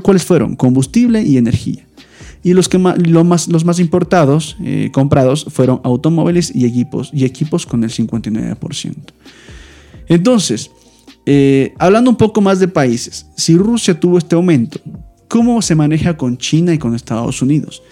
¿Cuáles 0.02 0.24
fueron? 0.24 0.56
Combustible 0.56 1.22
y 1.22 1.36
energía. 1.36 1.86
Y 2.44 2.54
los, 2.54 2.68
que 2.68 2.78
más, 2.78 2.98
los 3.48 3.64
más 3.64 3.78
importados, 3.78 4.56
eh, 4.64 4.90
comprados, 4.92 5.46
fueron 5.48 5.80
automóviles 5.84 6.52
y 6.54 6.64
equipos, 6.64 7.10
y 7.12 7.24
equipos 7.24 7.66
con 7.66 7.84
el 7.84 7.90
59%. 7.90 8.94
Entonces, 10.08 10.70
eh, 11.24 11.72
hablando 11.78 12.10
un 12.10 12.16
poco 12.16 12.40
más 12.40 12.58
de 12.58 12.66
países, 12.66 13.26
si 13.36 13.56
Rusia 13.56 13.98
tuvo 13.98 14.18
este 14.18 14.34
aumento, 14.34 14.80
¿cómo 15.28 15.62
se 15.62 15.76
maneja 15.76 16.16
con 16.16 16.36
China 16.36 16.74
y 16.74 16.78
con 16.78 16.94
Estados 16.96 17.40
Unidos? 17.42 17.82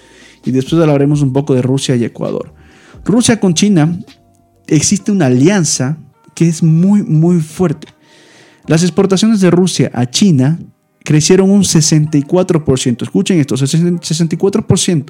Y 0.45 0.51
después 0.51 0.81
hablaremos 0.81 1.23
un 1.23 1.33
poco 1.33 1.55
de 1.55 1.63
Rusia 1.63 1.95
y 1.95 2.05
Ecuador. 2.05 2.53
Rusia 3.05 3.39
con 3.39 3.55
China 3.55 3.99
existe 4.67 5.13
una 5.13 5.27
alianza 5.27 5.99
que 6.35 6.49
es 6.49 6.63
muy, 6.63 7.03
muy 7.03 7.41
fuerte. 7.41 7.89
Las 8.67 8.83
exportaciones 8.83 9.41
de 9.41 9.51
Rusia 9.51 9.91
a 9.95 10.07
China 10.07 10.59
crecieron 11.05 11.51
un 11.51 11.63
64%. 11.63 13.03
Escuchen 13.03 13.41
esto, 13.41 13.57
64%. 13.57 15.05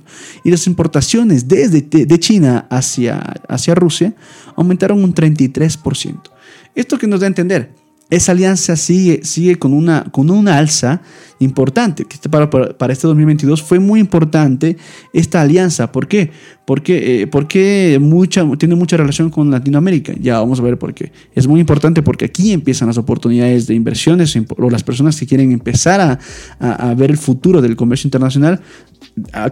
Y 0.44 0.50
las 0.50 0.66
importaciones 0.66 1.48
desde 1.48 1.82
de 1.82 2.20
China 2.20 2.66
hacia, 2.70 3.18
hacia 3.48 3.74
Rusia 3.74 4.14
aumentaron 4.56 5.02
un 5.02 5.14
33%. 5.14 6.30
Esto 6.74 6.98
que 6.98 7.06
nos 7.06 7.20
da 7.20 7.26
a 7.26 7.28
entender, 7.28 7.74
esa 8.10 8.32
alianza 8.32 8.76
sigue, 8.76 9.20
sigue 9.22 9.56
con, 9.56 9.72
una, 9.72 10.04
con 10.10 10.30
una 10.30 10.58
alza 10.58 11.00
importante, 11.38 12.04
que 12.04 12.28
para, 12.28 12.50
para, 12.50 12.92
este 12.92 13.06
2022 13.06 13.62
fue 13.62 13.78
muy 13.78 14.00
importante 14.00 14.76
esta 15.12 15.40
alianza. 15.40 15.92
¿Por 15.92 16.08
qué? 16.08 16.30
Porque, 16.66 17.22
eh, 17.22 17.26
porque 17.28 17.98
mucha, 18.00 18.44
tiene 18.58 18.74
mucha 18.74 18.96
relación 18.96 19.30
con 19.30 19.50
Latinoamérica. 19.50 20.12
Ya 20.20 20.40
vamos 20.40 20.58
a 20.58 20.62
ver 20.62 20.76
por 20.76 20.92
qué. 20.92 21.12
Es 21.34 21.46
muy 21.46 21.60
importante 21.60 22.02
porque 22.02 22.24
aquí 22.24 22.52
empiezan 22.52 22.88
las 22.88 22.98
oportunidades 22.98 23.66
de 23.68 23.74
inversiones 23.74 24.36
o 24.36 24.70
las 24.70 24.82
personas 24.82 25.18
que 25.18 25.26
quieren 25.26 25.52
empezar 25.52 26.00
a, 26.00 26.18
a, 26.58 26.94
ver 26.94 27.10
el 27.10 27.18
futuro 27.18 27.62
del 27.62 27.76
comercio 27.76 28.08
internacional. 28.08 28.60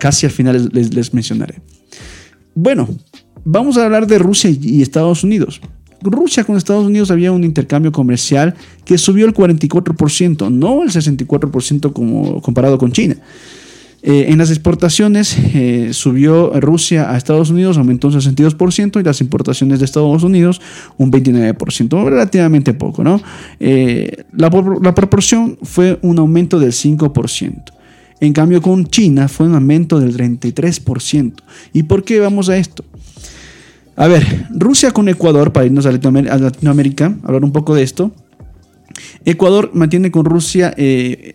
Casi 0.00 0.26
al 0.26 0.32
final 0.32 0.68
les 0.72 1.14
mencionaré. 1.14 1.62
Bueno, 2.54 2.88
vamos 3.44 3.78
a 3.78 3.84
hablar 3.84 4.06
de 4.06 4.18
Rusia 4.18 4.50
y 4.50 4.82
Estados 4.82 5.22
Unidos. 5.22 5.60
Rusia 6.00 6.44
con 6.44 6.56
Estados 6.56 6.86
Unidos 6.86 7.10
había 7.10 7.32
un 7.32 7.44
intercambio 7.44 7.92
comercial 7.92 8.54
que 8.84 8.98
subió 8.98 9.26
el 9.26 9.34
44%, 9.34 10.50
no 10.50 10.82
el 10.82 10.90
64% 10.90 11.92
como 11.92 12.40
comparado 12.40 12.78
con 12.78 12.92
China. 12.92 13.16
Eh, 14.00 14.26
en 14.28 14.38
las 14.38 14.50
exportaciones 14.50 15.36
eh, 15.36 15.88
subió 15.92 16.52
Rusia 16.60 17.10
a 17.10 17.16
Estados 17.16 17.50
Unidos, 17.50 17.78
aumentó 17.78 18.06
un 18.06 18.14
62% 18.14 19.00
y 19.00 19.02
las 19.02 19.20
importaciones 19.20 19.80
de 19.80 19.84
Estados 19.84 20.22
Unidos 20.22 20.60
un 20.98 21.10
29%, 21.10 22.04
relativamente 22.08 22.74
poco, 22.74 23.02
¿no? 23.02 23.20
Eh, 23.58 24.24
la, 24.32 24.50
la 24.82 24.94
proporción 24.94 25.58
fue 25.62 25.98
un 26.02 26.18
aumento 26.20 26.60
del 26.60 26.70
5%. 26.70 27.72
En 28.20 28.32
cambio 28.32 28.62
con 28.62 28.86
China 28.86 29.28
fue 29.28 29.46
un 29.46 29.54
aumento 29.54 29.98
del 29.98 30.16
33%. 30.16 31.32
¿Y 31.72 31.84
por 31.84 32.04
qué 32.04 32.20
vamos 32.20 32.48
a 32.48 32.56
esto? 32.56 32.84
A 33.98 34.06
ver, 34.06 34.46
Rusia 34.50 34.92
con 34.92 35.08
Ecuador, 35.08 35.52
para 35.52 35.66
irnos 35.66 35.84
a 35.84 35.90
Latinoamérica, 35.90 37.16
hablar 37.24 37.42
un 37.42 37.50
poco 37.50 37.74
de 37.74 37.82
esto. 37.82 38.12
Ecuador 39.24 39.72
mantiene 39.74 40.12
con 40.12 40.24
Rusia 40.24 40.72
eh, 40.76 41.34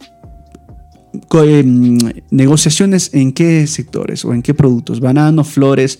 em, 1.33 1.97
negociaciones 2.31 3.13
en 3.13 3.33
qué 3.33 3.67
sectores 3.67 4.23
o 4.23 4.33
en 4.33 4.41
qué 4.41 4.53
productos. 4.53 5.01
Banano, 5.01 5.43
flores, 5.43 5.99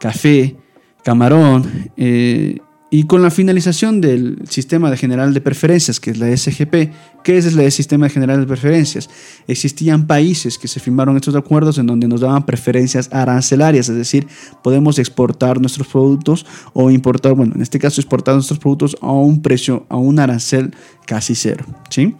café, 0.00 0.56
camarón. 1.04 1.92
Eh, 1.96 2.58
y 2.92 3.04
con 3.04 3.22
la 3.22 3.30
finalización 3.30 4.00
del 4.00 4.42
sistema 4.48 4.94
general 4.96 5.32
de 5.32 5.40
preferencias, 5.40 6.00
que 6.00 6.10
es 6.10 6.18
la 6.18 6.36
SGP, 6.36 6.92
¿qué 7.22 7.38
es 7.38 7.46
el 7.46 7.70
sistema 7.70 8.06
de 8.06 8.10
general 8.10 8.40
de 8.40 8.46
preferencias? 8.46 9.08
Existían 9.46 10.08
países 10.08 10.58
que 10.58 10.66
se 10.66 10.80
firmaron 10.80 11.14
estos 11.16 11.36
acuerdos 11.36 11.78
en 11.78 11.86
donde 11.86 12.08
nos 12.08 12.20
daban 12.20 12.44
preferencias 12.44 13.08
arancelarias, 13.12 13.88
es 13.88 13.94
decir, 13.94 14.26
podemos 14.64 14.98
exportar 14.98 15.60
nuestros 15.60 15.86
productos 15.86 16.44
o 16.72 16.90
importar, 16.90 17.34
bueno, 17.34 17.52
en 17.54 17.62
este 17.62 17.78
caso 17.78 18.00
exportar 18.00 18.34
nuestros 18.34 18.58
productos 18.58 18.96
a 19.00 19.12
un 19.12 19.40
precio, 19.40 19.86
a 19.88 19.96
un 19.96 20.18
arancel 20.18 20.74
casi 21.06 21.36
cero, 21.36 21.64
¿sí? 21.90 22.16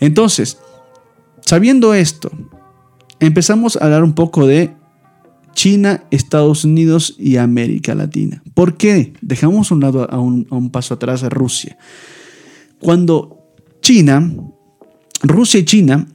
Entonces, 0.00 0.56
sabiendo 1.42 1.92
esto, 1.92 2.30
empezamos 3.20 3.76
a 3.76 3.84
hablar 3.84 4.04
un 4.04 4.14
poco 4.14 4.46
de 4.46 4.77
China, 5.58 6.04
Estados 6.12 6.62
Unidos 6.62 7.16
y 7.18 7.34
América 7.34 7.92
Latina. 7.96 8.44
¿Por 8.54 8.76
qué? 8.76 9.12
Dejamos 9.20 9.72
un 9.72 9.82
a 9.82 10.20
un, 10.20 10.70
paso 10.70 10.94
atrás 10.94 11.24
a 11.24 11.28
Rusia. 11.30 11.76
Cuando 12.78 13.40
China, 13.82 14.32
Rusia 15.20 15.58
y 15.58 15.64
China 15.64 16.06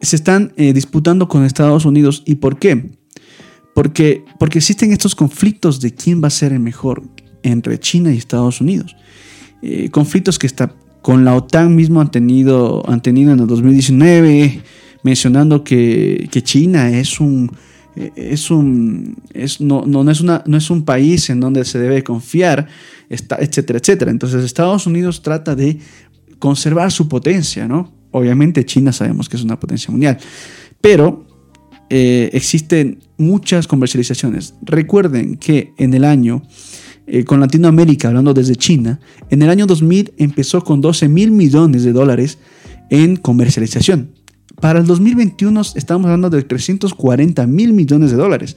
se 0.00 0.16
están 0.16 0.54
eh, 0.56 0.72
disputando 0.72 1.28
con 1.28 1.44
Estados 1.44 1.84
Unidos. 1.84 2.22
¿Y 2.24 2.36
por 2.36 2.58
qué? 2.58 2.92
Porque, 3.74 4.24
porque 4.38 4.60
existen 4.60 4.92
estos 4.92 5.14
conflictos 5.14 5.82
de 5.82 5.92
quién 5.92 6.22
va 6.24 6.28
a 6.28 6.30
ser 6.30 6.54
el 6.54 6.60
mejor 6.60 7.02
entre 7.42 7.78
China 7.78 8.14
y 8.14 8.16
Estados 8.16 8.62
Unidos. 8.62 8.96
Eh, 9.60 9.90
conflictos 9.90 10.38
que 10.38 10.46
está, 10.46 10.74
con 11.02 11.26
la 11.26 11.34
OTAN 11.34 11.76
mismo 11.76 12.00
han 12.00 12.10
tenido, 12.10 12.82
han 12.88 13.02
tenido 13.02 13.32
en 13.34 13.40
el 13.40 13.46
2019, 13.46 14.62
mencionando 15.02 15.64
que, 15.64 16.30
China 16.42 16.98
es 16.98 17.20
un 17.20 17.52
es 18.16 18.50
un, 18.50 19.16
es, 19.32 19.60
no, 19.60 19.84
no, 19.86 20.08
es 20.10 20.20
una, 20.20 20.42
no 20.46 20.56
es 20.56 20.70
un 20.70 20.84
país 20.84 21.30
en 21.30 21.40
donde 21.40 21.64
se 21.64 21.78
debe 21.78 22.02
confiar, 22.02 22.66
etcétera, 23.08 23.78
etcétera. 23.78 24.10
Entonces 24.10 24.44
Estados 24.44 24.86
Unidos 24.86 25.22
trata 25.22 25.54
de 25.54 25.78
conservar 26.38 26.90
su 26.90 27.08
potencia, 27.08 27.68
¿no? 27.68 27.92
Obviamente 28.12 28.64
China 28.64 28.92
sabemos 28.92 29.28
que 29.28 29.36
es 29.36 29.44
una 29.44 29.58
potencia 29.58 29.90
mundial, 29.90 30.18
pero 30.80 31.26
eh, 31.88 32.30
existen 32.32 33.00
muchas 33.18 33.66
comercializaciones. 33.66 34.54
Recuerden 34.62 35.36
que 35.36 35.72
en 35.76 35.94
el 35.94 36.04
año, 36.04 36.42
eh, 37.06 37.24
con 37.24 37.40
Latinoamérica, 37.40 38.08
hablando 38.08 38.32
desde 38.32 38.56
China, 38.56 39.00
en 39.28 39.42
el 39.42 39.50
año 39.50 39.66
2000 39.66 40.14
empezó 40.16 40.62
con 40.62 40.80
12 40.80 41.08
mil 41.08 41.30
millones 41.30 41.82
de 41.82 41.92
dólares 41.92 42.38
en 42.90 43.16
comercialización. 43.16 44.12
Para 44.60 44.78
el 44.78 44.86
2021 44.86 45.60
estamos 45.74 46.06
hablando 46.06 46.30
de 46.30 46.42
340 46.42 47.46
mil 47.46 47.72
millones 47.72 48.10
de 48.10 48.16
dólares. 48.16 48.56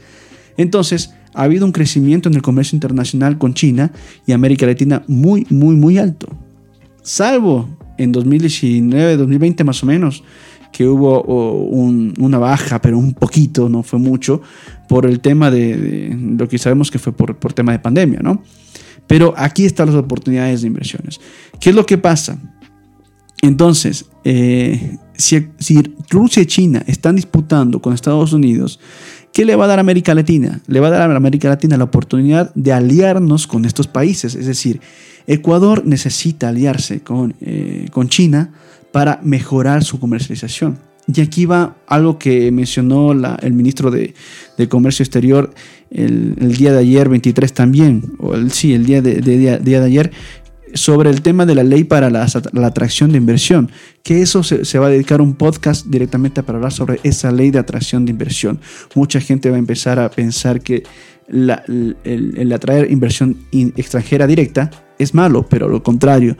Entonces, 0.57 1.13
ha 1.33 1.43
habido 1.43 1.65
un 1.65 1.72
crecimiento 1.72 2.29
en 2.29 2.36
el 2.36 2.41
comercio 2.41 2.75
internacional 2.75 3.38
con 3.38 3.53
China 3.53 3.91
y 4.25 4.33
América 4.33 4.65
Latina 4.65 5.03
muy, 5.07 5.48
muy, 5.50 5.75
muy 5.75 5.98
alto. 5.98 6.27
Salvo 7.01 7.69
en 7.98 8.12
2019, 8.12 9.17
2020 9.17 9.63
más 9.63 9.81
o 9.83 9.86
menos, 9.86 10.24
que 10.72 10.88
hubo 10.88 11.22
una 11.24 12.39
baja, 12.39 12.81
pero 12.81 12.98
un 12.98 13.13
poquito, 13.13 13.69
no 13.69 13.83
fue 13.83 14.00
mucho, 14.00 14.41
por 14.89 15.05
el 15.05 15.19
tema 15.19 15.51
de, 15.51 16.17
lo 16.38 16.48
que 16.48 16.57
sabemos 16.57 16.89
que 16.89 17.00
fue 17.00 17.13
por, 17.13 17.38
por 17.38 17.53
tema 17.53 17.72
de 17.72 17.79
pandemia, 17.79 18.19
¿no? 18.22 18.41
Pero 19.05 19.33
aquí 19.38 19.65
están 19.65 19.88
las 19.88 19.95
oportunidades 19.95 20.62
de 20.62 20.67
inversiones. 20.67 21.19
¿Qué 21.60 21.69
es 21.69 21.75
lo 21.75 21.86
que 21.86 21.98
pasa? 21.98 22.39
Entonces, 23.41 24.05
eh, 24.24 24.98
si, 25.15 25.48
Rusia 26.10 26.43
y 26.43 26.46
China 26.46 26.84
están 26.88 27.15
disputando 27.15 27.82
con 27.82 27.93
Estados 27.93 28.34
Unidos, 28.34 28.79
¿qué 29.32 29.46
le 29.46 29.55
va 29.55 29.65
a 29.65 29.67
dar 29.67 29.79
a 29.79 29.82
América 29.82 30.13
Latina? 30.13 30.62
Le 30.67 30.79
va 30.79 30.88
a 30.88 30.91
dar 30.91 31.10
a 31.10 31.15
América 31.15 31.50
Latina 31.50 31.77
la 31.77 31.86
oportunidad 31.86 32.53
de 32.55 32.74
aliarnos 32.74 33.48
con 33.48 33.65
estos 33.65 33.88
países. 33.88 34.36
Es 34.36 34.46
decir, 34.46 34.82
Ecuador 35.27 35.86
necesita 35.86 36.50
aliarse 36.50 37.01
con, 37.01 37.36
eh, 37.41 37.88
con 37.91 38.10
China 38.10 38.51
para 38.91 39.20
mejorar 39.24 39.84
su 39.84 40.00
comercialización. 40.00 40.77
Y 41.08 41.20
aquí 41.22 41.46
va 41.46 41.75
algo 41.88 42.17
que 42.17 42.51
mencionó 42.51 43.12
el 43.12 43.53
ministro 43.53 43.91
de, 43.91 44.13
Comercio 44.70 45.03
Exterior 45.03 45.53
el, 45.91 46.55
día 46.55 46.72
de 46.72 46.79
ayer, 46.79 47.10
23 47.10 47.53
también, 47.53 48.13
o 48.20 48.34
sí, 48.50 48.74
el 48.74 48.86
día 48.86 49.01
de, 49.01 49.20
día 49.22 49.60
de 49.60 49.86
ayer, 49.86 50.12
sobre 50.74 51.10
el 51.10 51.22
tema 51.22 51.46
de 51.46 51.56
la 51.56 51.63
ley 51.63 51.84
para 51.84 52.10
la, 52.10 52.27
atracción 52.63 53.12
de 53.12 53.18
inversión, 53.18 53.72
que 54.01 54.22
eso 54.22 54.44
se, 54.44 54.80
va 54.80 54.88
a 54.88 54.89
dedicar 54.89 55.22
un 55.22 55.36
podcast 55.36 55.86
directamente 55.88 56.44
para 56.44 56.58
hablar 56.58 56.72
sobre 56.72 57.00
esa 57.03 57.32
ley 57.32 57.51
de 57.51 57.60
atracción 57.60 58.06
de 58.06 58.12
inversión. 58.12 58.60
Mucha 58.96 59.20
gente 59.20 59.50
va 59.50 59.56
a 59.56 59.60
empezar 59.60 60.00
a 60.00 60.10
pensar 60.10 60.62
que 60.62 60.84
el, 61.27 62.53
atraer 62.53 62.92
inversión 62.92 63.38
extranjera 63.51 64.27
directa 64.27 64.72
es 65.00 65.13
malo, 65.13 65.48
pero 65.50 65.68
lo 65.68 65.82
contrario, 65.82 66.38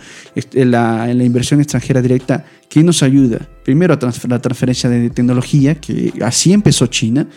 la, 0.54 1.08
la 1.14 1.24
inversión 1.24 1.60
extranjera 1.62 2.02
directa, 2.02 2.46
¿qué 2.70 2.84
nos 2.84 3.04
ayuda? 3.04 3.48
Primero, 3.64 3.94
a 3.94 4.28
la 4.28 4.40
transferencia 4.40 4.90
de 4.90 5.10
tecnología, 5.10 5.76
que 5.76 6.14
así 6.22 6.54
empezó 6.54 6.88
China 6.88 7.28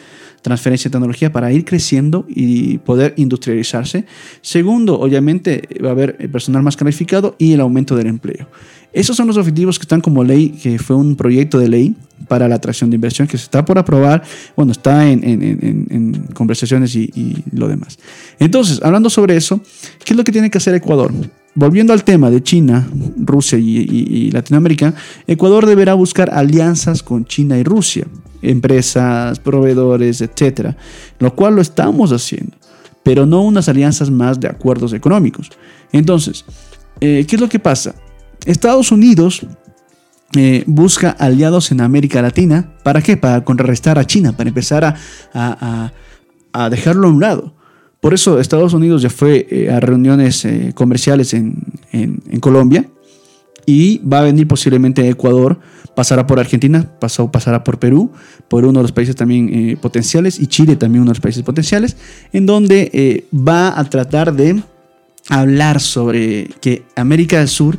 transferencia 0.47 0.89
de 0.89 0.93
tecnología 0.93 1.33
para 1.33 1.53
ir 1.53 1.65
creciendo 1.65 2.25
y 2.29 2.79
poder 2.79 3.15
industrializarse. 3.17 4.05
Segundo, 4.43 5.01
obviamente 5.01 5.69
va 5.85 5.89
a 5.89 5.91
haber 5.91 6.31
personal 6.31 6.63
más 6.63 6.77
calificado 6.77 7.35
y 7.37 7.53
el 7.53 7.61
aumento 7.61 7.97
del 7.97 8.07
empleo. 8.07 8.47
Esos 8.93 9.17
son 9.17 9.27
los 9.27 9.37
objetivos 9.37 9.77
que 9.77 9.83
están 9.83 10.01
como 10.01 10.23
ley, 10.23 10.51
que 10.51 10.79
fue 10.79 10.95
un 10.95 11.17
proyecto 11.17 11.59
de 11.59 11.69
ley 11.69 11.97
para 12.29 12.47
la 12.47 12.55
atracción 12.55 12.91
de 12.91 12.95
inversión 12.95 13.27
que 13.27 13.37
se 13.37 13.43
está 13.43 13.65
por 13.65 13.77
aprobar, 13.77 14.23
bueno, 14.55 14.71
está 14.71 15.11
en, 15.11 16.29
conversaciones 16.33 16.95
y, 16.95 17.43
lo 17.51 17.67
demás. 17.67 17.99
Entonces, 18.39 18.81
hablando 18.85 19.11
sobre 19.11 19.37
eso, 19.37 19.61
¿qué 20.05 20.13
es 20.13 20.17
lo 20.17 20.23
que 20.23 20.31
tiene 20.31 20.49
que 20.49 20.59
hacer 20.59 20.77
Ecuador? 20.77 21.13
Volviendo 21.57 21.93
al 21.93 22.05
tema 22.05 22.31
de 22.31 22.43
China, 22.43 22.89
Rusia 23.17 23.59
y 23.59 24.31
Latinoamérica, 24.31 24.95
Ecuador 25.27 25.67
deberá 25.67 25.95
buscar 25.95 26.31
alianzas 26.33 27.03
con 27.03 27.25
China 27.25 27.59
y 27.59 27.65
Rusia 27.65 28.07
empresas, 28.43 29.39
proveedores, 29.41 30.21
etcétera, 30.21 30.77
lo 31.19 31.35
cual 31.35 31.57
lo 31.57 31.63
estamos 31.63 32.13
haciendo, 32.13 32.57
pero 33.03 33.27
no 33.27 33.43
unas 33.43 33.69
alianzas 33.69 34.11
más 34.11 34.41
de 34.41 34.49
acuerdos 34.49 34.93
económicos. 34.93 35.51
Entonces, 35.93 36.45
eh, 37.01 37.25
¿qué 37.29 37.37
es 37.37 37.41
lo 37.41 37.49
que 37.49 37.59
pasa? 37.59 37.95
Estados 38.45 38.93
Unidos 38.93 39.47
eh, 40.37 40.65
busca 40.67 41.11
aliados 41.11 41.73
en 41.73 41.81
América 41.81 42.23
Latina. 42.23 42.77
¿Para 42.83 43.03
qué? 43.03 43.17
Para 43.17 43.45
contrarrestar 43.45 43.99
a 43.99 44.07
China, 44.07 44.37
para 44.37 44.49
empezar 44.49 44.85
a, 44.85 45.93
a, 46.53 46.71
dejarlo 46.71 47.09
a 47.09 47.11
un 47.11 47.21
lado. 47.21 47.55
Por 48.01 48.15
eso 48.15 48.39
Estados 48.39 48.73
Unidos 48.73 49.03
ya 49.03 49.11
fue 49.11 49.47
eh, 49.51 49.71
a 49.71 49.81
reuniones 49.81 50.47
comerciales 50.75 51.35
en, 51.35 51.65
Colombia 52.41 52.85
y 53.65 53.99
va 53.99 54.21
a 54.21 54.23
venir 54.23 54.47
posiblemente 54.47 55.03
a 55.03 55.09
Ecuador 55.09 55.59
pasará 55.97 56.27
por 56.27 56.39
Argentina, 56.39 56.87
pasó, 57.01 57.33
pasará 57.33 57.65
por 57.65 57.79
Perú, 57.79 58.13
por 58.49 58.67
uno 58.67 58.81
de 58.81 58.83
los 58.83 58.93
países 58.93 59.17
también 59.17 59.49
eh, 59.53 59.77
potenciales, 59.81 60.39
y 60.39 60.47
Chile 60.47 60.77
también 60.77 61.01
uno 61.01 61.11
de 61.11 61.15
los 61.15 61.23
países 61.23 61.43
potenciales, 61.43 61.97
en 62.35 62.45
donde 62.45 62.91
eh, 62.93 63.25
va 63.35 63.81
a 63.81 63.83
tratar 63.89 64.35
de 64.35 64.63
hablar 65.31 65.81
sobre 65.81 66.51
que 66.61 66.85
América 66.95 67.39
del 67.39 67.49
Sur 67.49 67.79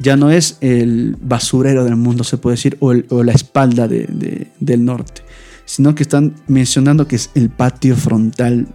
ya 0.00 0.16
no 0.16 0.30
es 0.30 0.56
el 0.62 1.16
basurero 1.20 1.84
del 1.84 1.96
mundo, 1.96 2.24
se 2.24 2.38
puede 2.38 2.56
decir, 2.56 2.78
o, 2.80 2.94
la 2.94 3.32
espalda 3.32 3.86
del 3.86 4.84
norte, 4.84 5.22
sino 5.66 5.94
que 5.94 6.04
están 6.04 6.36
mencionando 6.46 7.06
que 7.06 7.16
es 7.16 7.30
el 7.34 7.50
patio 7.50 7.96
frontal 7.96 8.68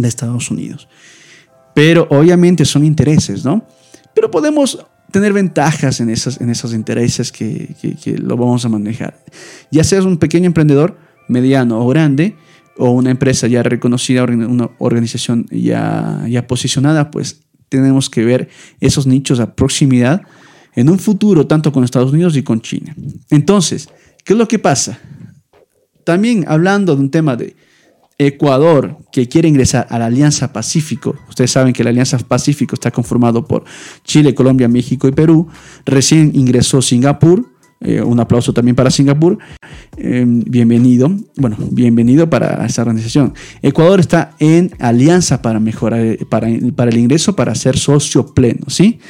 de 0.00 0.08
Estados 0.08 0.50
Unidos. 0.50 0.88
Pero 1.74 2.06
obviamente 2.10 2.64
son 2.64 2.84
intereses, 2.84 3.44
¿no? 3.44 3.66
Pero 4.14 4.30
podemos 4.30 4.84
tener 5.10 5.32
ventajas 5.32 6.00
en, 6.00 6.10
esas, 6.10 6.40
en 6.40 6.50
esos 6.50 6.74
intereses 6.74 7.30
que, 7.30 7.74
lo 8.18 8.36
vamos 8.36 8.64
a 8.64 8.68
manejar. 8.68 9.22
Ya 9.70 9.84
seas 9.84 10.04
un 10.04 10.16
pequeño 10.16 10.46
emprendedor, 10.46 10.98
mediano 11.28 11.80
o 11.80 11.88
grande, 11.88 12.36
o 12.76 12.90
una 12.90 13.10
empresa 13.10 13.46
ya 13.46 13.62
reconocida, 13.62 14.24
una 14.24 14.70
organización 14.78 15.46
ya, 15.50 16.24
ya 16.28 16.46
posicionada, 16.46 17.10
pues 17.10 17.42
tenemos 17.68 18.10
que 18.10 18.24
ver 18.24 18.48
esos 18.80 19.06
nichos 19.06 19.40
a 19.40 19.54
proximidad 19.54 20.22
en 20.74 20.88
un 20.88 20.98
futuro 20.98 21.46
tanto 21.46 21.72
con 21.72 21.84
Estados 21.84 22.12
Unidos 22.12 22.36
y 22.36 22.42
con 22.42 22.60
China. 22.60 22.94
Entonces, 23.30 23.88
¿qué 24.24 24.32
es 24.32 24.38
lo 24.38 24.48
que 24.48 24.58
pasa? 24.58 24.98
También 26.04 26.44
hablando 26.48 26.96
de 26.96 27.02
un 27.02 27.10
tema 27.10 27.36
de 27.36 27.54
Ecuador, 28.26 28.98
que 29.10 29.28
quiere 29.28 29.48
ingresar 29.48 29.86
a 29.90 29.98
la 29.98 30.06
Alianza 30.06 30.52
Pacífico, 30.52 31.16
ustedes 31.28 31.50
saben 31.50 31.72
que 31.72 31.84
la 31.84 31.90
Alianza 31.90 32.18
Pacífico 32.18 32.74
está 32.74 32.90
conformado 32.90 33.44
por 33.44 33.64
Chile, 34.04 34.34
Colombia, 34.34 34.68
México 34.68 35.08
y 35.08 35.12
Perú, 35.12 35.48
recién 35.84 36.32
ingresó 36.34 36.82
Singapur, 36.82 37.46
eh, 37.80 38.00
un 38.00 38.20
aplauso 38.20 38.52
también 38.52 38.76
para 38.76 38.90
Singapur, 38.90 39.38
eh, 39.96 40.24
bienvenido, 40.26 41.10
bueno, 41.36 41.56
bienvenido 41.70 42.30
para 42.30 42.64
esta 42.64 42.82
organización. 42.82 43.34
Ecuador 43.60 43.98
está 43.98 44.36
en 44.38 44.70
alianza 44.78 45.42
para 45.42 45.58
mejorar, 45.58 46.16
para, 46.28 46.48
para 46.76 46.90
el 46.90 46.98
ingreso, 46.98 47.34
para 47.34 47.54
ser 47.56 47.76
socio 47.76 48.34
pleno, 48.34 48.66
¿sí? 48.68 49.00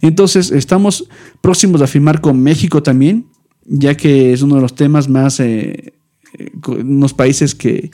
Entonces, 0.00 0.52
estamos 0.52 1.08
próximos 1.40 1.82
a 1.82 1.86
firmar 1.86 2.20
con 2.20 2.40
México 2.40 2.82
también, 2.82 3.26
ya 3.64 3.96
que 3.96 4.32
es 4.32 4.42
uno 4.42 4.56
de 4.56 4.62
los 4.62 4.74
temas 4.74 5.08
más, 5.08 5.40
eh, 5.40 5.92
unos 6.66 7.14
países 7.14 7.54
que 7.54 7.90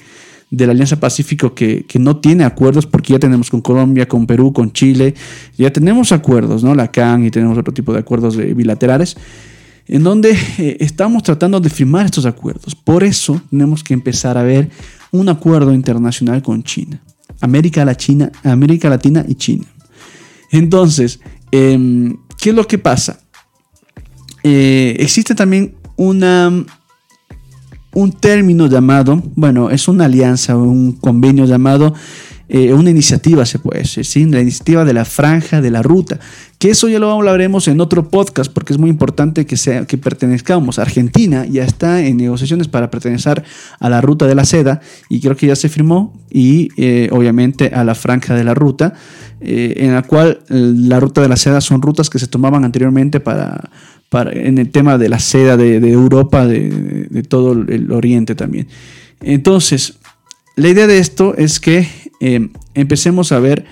de 0.50 0.67
la 0.67 0.73
Alianza 0.73 1.00
Pacífico 1.00 1.55
que, 1.55 1.85
no 1.99 2.19
tiene 2.19 2.45
acuerdos, 2.45 2.87
porque 2.87 3.15
ya 3.15 3.19
tenemos 3.19 3.50
con 3.50 3.61
Colombia, 3.61 4.07
con 4.07 4.26
Perú, 4.26 4.53
con 4.53 4.73
Chile, 4.73 5.15
ya 5.59 5.73
tenemos 5.73 6.12
acuerdos, 6.12 6.62
¿no? 6.62 6.75
La 6.75 6.91
CAN 6.91 7.25
y 7.25 7.31
tenemos 7.31 7.59
otro 7.59 7.75
tipo 7.75 7.93
de 7.93 8.00
acuerdos 8.00 8.37
bilaterales, 8.37 9.17
en 9.88 10.03
donde 10.03 10.37
eh, 10.59 10.76
estamos 10.81 11.23
tratando 11.23 11.61
de 11.61 11.71
firmar 11.71 12.07
estos 12.07 12.26
acuerdos. 12.26 12.75
Por 12.75 13.03
eso 13.05 13.41
tenemos 13.50 13.83
que 13.83 13.95
empezar 13.95 14.38
a 14.38 14.43
ver 14.43 14.71
un 15.11 15.29
acuerdo 15.29 15.73
internacional 15.73 16.43
con 16.43 16.62
China, 16.62 17.00
América, 17.41 17.85
Latina, 17.85 18.31
América 18.45 18.88
Latina 18.88 19.25
y 19.26 19.35
China. 19.35 19.65
Entonces, 20.53 21.21
em, 21.50 22.17
¿qué 22.41 22.50
es 22.50 22.57
lo 22.57 22.67
que 22.67 22.79
pasa? 22.79 23.21
Eh, 24.45 24.97
existe 25.00 25.35
también 25.35 25.75
una 25.97 26.65
un 27.97 28.12
término 28.12 28.67
llamado, 28.67 29.23
bueno, 29.37 29.71
es 29.71 29.88
una 29.88 30.05
alianza, 30.05 30.55
un 30.55 30.93
convenio 30.93 31.47
llamado, 31.47 31.95
eh, 32.49 32.73
una 32.73 32.91
iniciativa 32.91 33.45
se 33.45 33.59
puede 33.59 33.81
decir, 33.81 34.05
¿sí? 34.05 34.25
la 34.25 34.41
iniciativa 34.41 34.85
de 34.85 34.95
la 34.95 35.05
franja 35.05 35.61
de 35.61 35.71
la 35.71 35.83
ruta, 35.83 36.21
que 36.59 36.71
eso 36.71 36.88
ya 36.88 37.00
lo 37.00 37.11
hablaremos 37.11 37.67
en 37.67 37.81
otro 37.81 38.09
podcast 38.09 38.53
porque 38.53 38.73
es 38.73 38.79
muy 38.79 38.88
importante 38.88 39.47
que, 39.47 39.57
sea, 39.57 39.85
que 39.85 39.99
pertenezcamos. 39.99 40.79
Argentina 40.79 41.45
ya 41.45 41.65
está 41.65 42.07
en 42.07 42.17
negociaciones 42.17 42.69
para 42.69 42.91
pertenecer 42.91 43.43
a 43.81 43.91
la 43.91 44.00
ruta 44.00 44.26
de 44.26 44.37
la 44.37 44.45
seda 44.45 44.81
y 45.09 45.21
creo 45.21 45.37
que 45.37 45.49
ya 45.49 45.57
se 45.57 45.69
firmó 45.69 46.15
y 46.31 46.69
eh, 46.76 47.09
obviamente 47.11 47.73
a 47.75 47.83
la 47.83 47.97
franja 47.97 48.35
de 48.35 48.45
la 48.45 48.55
ruta, 48.55 48.95
eh, 49.41 49.75
en 49.79 49.95
la 49.95 50.03
cual 50.03 50.38
la 50.49 51.00
ruta 51.00 51.21
de 51.21 51.29
la 51.29 51.37
seda 51.37 51.61
son 51.61 51.83
rutas 51.83 52.11
que 52.11 52.21
se 52.21 52.29
tomaban 52.29 52.65
anteriormente 52.65 53.19
para 53.19 53.71
en 54.33 54.57
el 54.59 54.71
tema 54.71 54.97
de 54.97 55.09
la 55.09 55.19
seda 55.19 55.57
de, 55.57 55.76
Europa, 55.76 56.47
de, 56.47 57.23
todo 57.29 57.53
el 57.53 57.91
Oriente 57.93 58.35
también. 58.35 58.69
Entonces, 59.21 59.99
la 60.55 60.69
idea 60.69 60.87
de 60.87 60.99
esto 60.99 61.35
es 61.37 61.61
que 61.61 61.87
eh, 62.20 62.49
empecemos 62.75 63.32
a 63.32 63.38
ver 63.40 63.64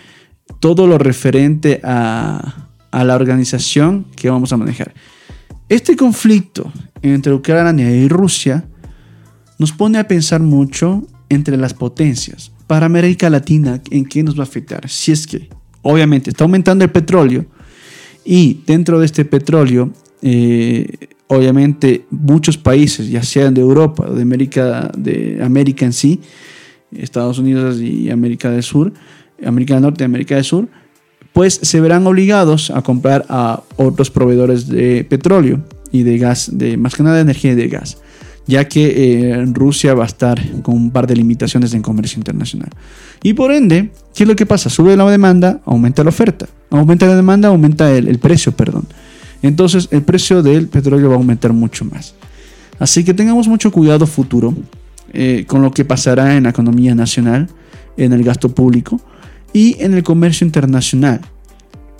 todo 0.60 0.86
lo 0.86 0.98
referente 0.98 1.80
a, 1.82 2.68
a 2.90 3.04
la 3.04 3.14
organización 3.14 4.06
que 4.16 4.30
vamos 4.30 4.52
a 4.52 4.56
manejar. 4.56 4.94
Este 5.68 5.96
conflicto 5.96 6.72
entre 7.02 7.32
Ucrania 7.32 7.90
y 7.90 8.08
Rusia 8.08 8.64
nos 9.58 9.72
pone 9.72 9.98
a 9.98 10.06
pensar 10.06 10.40
mucho 10.40 11.06
entre 11.28 11.56
las 11.56 11.74
potencias. 11.74 12.52
Para 12.66 12.86
América 12.86 13.30
Latina, 13.30 13.80
¿en 13.90 14.04
qué 14.04 14.22
nos 14.22 14.36
va 14.36 14.40
a 14.40 14.46
afectar? 14.46 14.88
Si 14.88 15.12
es 15.12 15.26
que, 15.26 15.48
obviamente, 15.82 16.30
está 16.30 16.44
aumentando 16.44 16.84
el 16.84 16.90
petróleo 16.90 17.46
y 18.24 18.62
dentro 18.66 18.98
de 18.98 19.06
este 19.06 19.24
petróleo 19.24 19.92
eh, 20.22 21.08
obviamente 21.26 22.06
muchos 22.10 22.56
países, 22.56 23.08
ya 23.08 23.22
sean 23.22 23.54
de 23.54 23.60
Europa 23.60 24.06
o 24.08 24.14
de 24.14 24.22
América, 24.22 24.90
de 24.96 25.40
América 25.42 25.84
en 25.84 25.92
sí, 25.92 26.20
Estados 26.98 27.38
Unidos 27.38 27.80
y 27.80 28.10
América 28.10 28.50
del 28.50 28.62
Sur, 28.62 28.92
América 29.44 29.74
del 29.74 29.82
Norte 29.82 30.04
y 30.04 30.06
América 30.06 30.34
del 30.34 30.44
Sur, 30.44 30.68
pues 31.32 31.58
se 31.62 31.80
verán 31.80 32.06
obligados 32.06 32.70
a 32.70 32.82
comprar 32.82 33.26
a 33.28 33.62
otros 33.76 34.10
proveedores 34.10 34.68
de 34.68 35.04
petróleo 35.04 35.60
y 35.90 36.02
de 36.02 36.18
gas, 36.18 36.50
de 36.52 36.76
más 36.76 36.94
que 36.94 37.02
nada 37.02 37.16
de 37.16 37.22
energía 37.22 37.52
y 37.52 37.56
de 37.56 37.68
gas, 37.68 37.98
ya 38.46 38.68
que 38.68 39.30
eh, 39.30 39.46
Rusia 39.52 39.94
va 39.94 40.04
a 40.04 40.06
estar 40.06 40.40
con 40.62 40.76
un 40.76 40.90
par 40.90 41.06
de 41.06 41.16
limitaciones 41.16 41.74
en 41.74 41.82
comercio 41.82 42.18
internacional. 42.18 42.70
Y 43.22 43.34
por 43.34 43.52
ende, 43.52 43.90
¿qué 44.14 44.24
es 44.24 44.28
lo 44.28 44.36
que 44.36 44.46
pasa? 44.46 44.70
Sube 44.70 44.96
la 44.96 45.10
demanda, 45.10 45.60
aumenta 45.64 46.04
la 46.04 46.10
oferta. 46.10 46.46
Aumenta 46.70 47.06
la 47.06 47.16
demanda, 47.16 47.48
aumenta 47.48 47.90
el 47.96 48.18
precio, 48.18 48.52
perdón 48.52 48.86
entonces 49.46 49.88
el 49.90 50.02
precio 50.02 50.42
del 50.42 50.68
petróleo 50.68 51.08
va 51.08 51.16
a 51.16 51.18
aumentar 51.18 51.52
mucho 51.52 51.84
más. 51.84 52.14
Así 52.78 53.04
que 53.04 53.12
tengamos 53.12 53.46
mucho 53.46 53.70
cuidado 53.70 54.06
futuro 54.06 54.54
eh, 55.16 55.44
con 55.46 55.62
lo 55.62 55.70
que 55.70 55.84
pasará 55.84 56.36
en 56.36 56.42
la 56.42 56.50
economía 56.50 56.92
nacional, 56.96 57.48
en 57.96 58.12
el 58.12 58.24
gasto 58.24 58.48
público 58.48 59.00
y 59.52 59.76
en 59.78 59.94
el 59.94 60.02
comercio 60.02 60.44
internacional. 60.44 61.20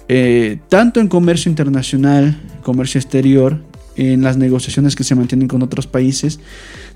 Eh, 0.08 0.58
tanto 0.68 0.98
en 0.98 1.06
comercio 1.06 1.48
internacional, 1.48 2.36
comercio 2.64 2.98
exterior, 2.98 3.62
en 3.94 4.22
las 4.22 4.36
negociaciones 4.36 4.96
que 4.96 5.04
se 5.04 5.14
mantienen 5.14 5.46
con 5.46 5.62
otros 5.62 5.86
países, 5.86 6.40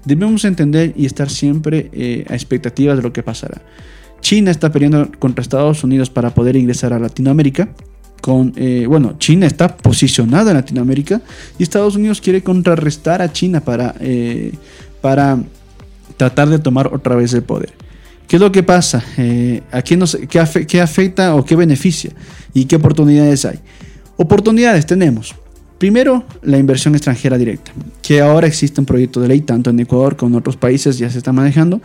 debemos 0.04 0.44
entender 0.44 0.92
y 0.96 1.06
estar 1.06 1.30
siempre 1.30 1.88
eh, 1.92 2.24
a 2.28 2.34
expectativas 2.34 2.96
de 2.96 3.04
lo 3.04 3.12
que 3.12 3.22
pasará. 3.22 3.62
China 4.20 4.50
está 4.50 4.72
peleando 4.72 5.12
contra 5.20 5.42
Estados 5.42 5.84
Unidos 5.84 6.10
para 6.10 6.34
poder 6.34 6.56
ingresar 6.56 6.92
a 6.92 6.98
Latinoamérica 6.98 7.68
con, 8.20 8.52
bueno, 8.88 9.14
China 9.18 9.46
está 9.46 9.76
posicionada 9.76 10.50
en 10.50 10.56
Latinoamérica 10.56 11.22
y 11.56 11.62
Estados 11.62 11.94
Unidos 11.94 12.20
quiere 12.20 12.42
contrarrestar 12.42 13.22
a 13.22 13.32
China 13.32 13.60
para, 13.60 13.94
para 15.00 15.38
tratar 16.18 16.50
de 16.50 16.58
tomar 16.58 16.92
otra 16.92 17.16
vez 17.16 17.32
el 17.32 17.42
poder. 17.42 17.72
¿Qué 18.26 18.36
es 18.36 18.42
lo 18.42 18.52
que 18.52 18.62
pasa? 18.62 19.02
Eh, 19.16 19.62
¿a 19.72 19.80
qué, 19.80 19.96
nos, 19.96 20.18
qué, 20.28 20.80
afecta 20.80 21.34
o 21.34 21.44
qué 21.46 21.56
beneficia? 21.56 22.10
¿Y 22.52 22.66
qué 22.66 22.76
oportunidades 22.76 23.46
hay? 23.46 23.58
Oportunidades 24.18 24.84
tenemos. 24.84 25.34
Primero, 25.78 26.24
la 26.42 26.58
inversión 26.58 26.94
extranjera 26.94 27.38
directa, 27.38 27.72
que 28.02 28.20
ahora 28.20 28.46
existe 28.46 28.80
un 28.80 28.84
proyecto 28.84 29.20
de 29.20 29.28
ley 29.28 29.40
tanto 29.40 29.70
en 29.70 29.80
Ecuador 29.80 30.16
como 30.16 30.34
en 30.34 30.40
otros 30.40 30.56
países 30.56 30.98
ya 30.98 31.08
se 31.08 31.18
está 31.18 31.32
manejando 31.32 31.80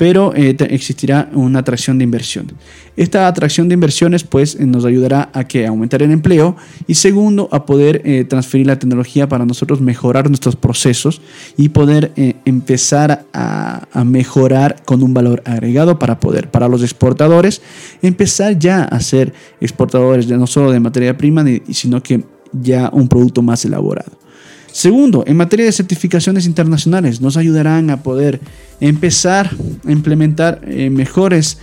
pero 0.00 0.32
eh, 0.34 0.56
existirá 0.70 1.28
una 1.34 1.58
atracción 1.58 1.98
de 1.98 2.04
inversión. 2.04 2.50
Esta 2.96 3.28
atracción 3.28 3.68
de 3.68 3.74
inversiones 3.74 4.24
pues 4.24 4.54
eh, 4.54 4.64
nos 4.64 4.86
ayudará 4.86 5.28
a 5.34 5.44
que 5.44 5.66
aumentar 5.66 6.02
el 6.02 6.10
empleo 6.10 6.56
y 6.86 6.94
segundo 6.94 7.50
a 7.52 7.66
poder 7.66 8.00
eh, 8.06 8.24
transferir 8.24 8.66
la 8.66 8.78
tecnología 8.78 9.28
para 9.28 9.44
nosotros 9.44 9.82
mejorar 9.82 10.30
nuestros 10.30 10.56
procesos 10.56 11.20
y 11.58 11.68
poder 11.68 12.12
empezar 12.46 13.26
a, 13.34 13.88
a, 13.92 14.04
mejorar 14.04 14.76
con 14.86 15.02
un 15.02 15.12
valor 15.12 15.42
agregado 15.44 15.98
para 15.98 16.18
poder 16.18 16.50
para 16.50 16.66
los 16.66 16.82
exportadores 16.82 17.60
empezar 18.00 18.58
ya 18.58 18.84
a 18.84 19.00
ser 19.00 19.34
exportadores 19.60 20.26
de 20.28 20.38
no 20.38 20.46
solo 20.46 20.72
de 20.72 20.80
materia 20.80 21.18
prima 21.18 21.44
sino 21.72 22.02
que 22.02 22.24
ya 22.54 22.88
un 22.90 23.06
producto 23.06 23.42
más 23.42 23.66
elaborado. 23.66 24.19
Segundo, 24.72 25.24
en 25.26 25.36
materia 25.36 25.66
de 25.66 25.72
certificaciones 25.72 26.46
internacionales, 26.46 27.20
nos 27.20 27.36
ayudarán 27.36 27.90
a 27.90 28.02
poder 28.02 28.40
empezar 28.80 29.50
a 29.84 29.90
implementar 29.90 30.60
eh, 30.64 30.90
mejores 30.90 31.58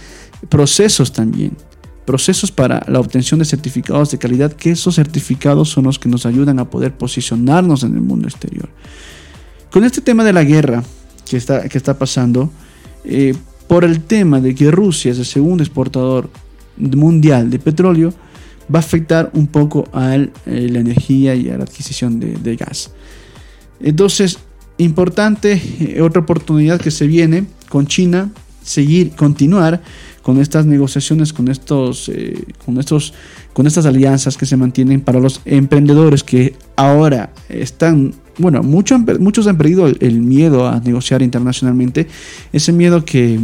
procesos 0.49 1.11
también. 1.11 1.53
Procesos 2.05 2.51
para 2.51 2.85
la 2.87 2.99
obtención 2.99 3.39
de 3.39 3.45
certificados 3.45 4.11
de 4.11 4.17
calidad, 4.17 4.53
que 4.53 4.71
esos 4.71 4.95
certificados 4.95 5.69
son 5.69 5.85
los 5.85 5.99
que 5.99 6.09
nos 6.09 6.25
ayudan 6.25 6.59
a 6.59 6.69
poder 6.69 6.93
posicionarnos 6.93 7.83
en 7.83 7.93
el 7.95 8.01
mundo 8.01 8.27
exterior. 8.27 8.69
Con 9.71 9.83
este 9.83 10.01
tema 10.01 10.23
de 10.23 10.33
la 10.33 10.43
guerra 10.43 10.83
que 11.29 11.37
está, 11.37 11.67
que 11.67 11.77
está 11.77 11.97
pasando, 11.97 12.49
eh, 13.03 13.35
por 13.67 13.83
el 13.83 14.01
tema 14.01 14.39
de 14.39 14.55
que 14.55 14.71
Rusia 14.71 15.11
es 15.11 15.19
el 15.19 15.25
segundo 15.25 15.63
exportador 15.63 16.29
mundial 16.77 17.49
de 17.49 17.59
petróleo, 17.59 18.13
va 18.73 18.79
a 18.79 18.81
afectar 18.81 19.31
un 19.33 19.47
poco 19.47 19.87
a 19.93 20.15
eh, 20.15 20.29
la 20.45 20.79
energía 20.79 21.35
y 21.35 21.49
a 21.49 21.57
la 21.57 21.63
adquisición 21.63 22.19
de, 22.19 22.55
gas. 22.55 22.91
Entonces, 23.79 24.39
importante, 24.77 25.61
eh, 25.79 26.01
otra 26.01 26.21
oportunidad 26.21 26.79
que 26.79 26.91
se 26.91 27.07
viene 27.07 27.45
con 27.69 27.87
China, 27.87 28.31
seguir, 28.63 29.11
continuar 29.11 29.81
con 30.21 30.39
estas 30.39 30.65
negociaciones, 30.65 31.31
con 31.31 31.47
estos, 31.47 32.09
eh, 32.09 32.43
con 32.65 32.77
estos, 32.77 33.13
con 33.53 33.65
estas 33.65 33.85
alianzas 33.85 34.35
que 34.35 34.45
se 34.45 34.57
mantienen 34.57 35.01
para 35.01 35.19
los 35.19 35.41
emprendedores 35.45 36.23
que 36.23 36.55
ahora 36.75 37.31
están 37.47 38.13
bueno, 38.39 38.61
muchos 38.61 39.47
han 39.47 39.57
perdido 39.57 39.87
el, 39.87 40.21
miedo 40.21 40.67
a 40.67 40.79
negociar 40.79 41.21
internacionalmente, 41.21 42.07
ese 42.53 42.71
miedo 42.71 43.03
que 43.03 43.39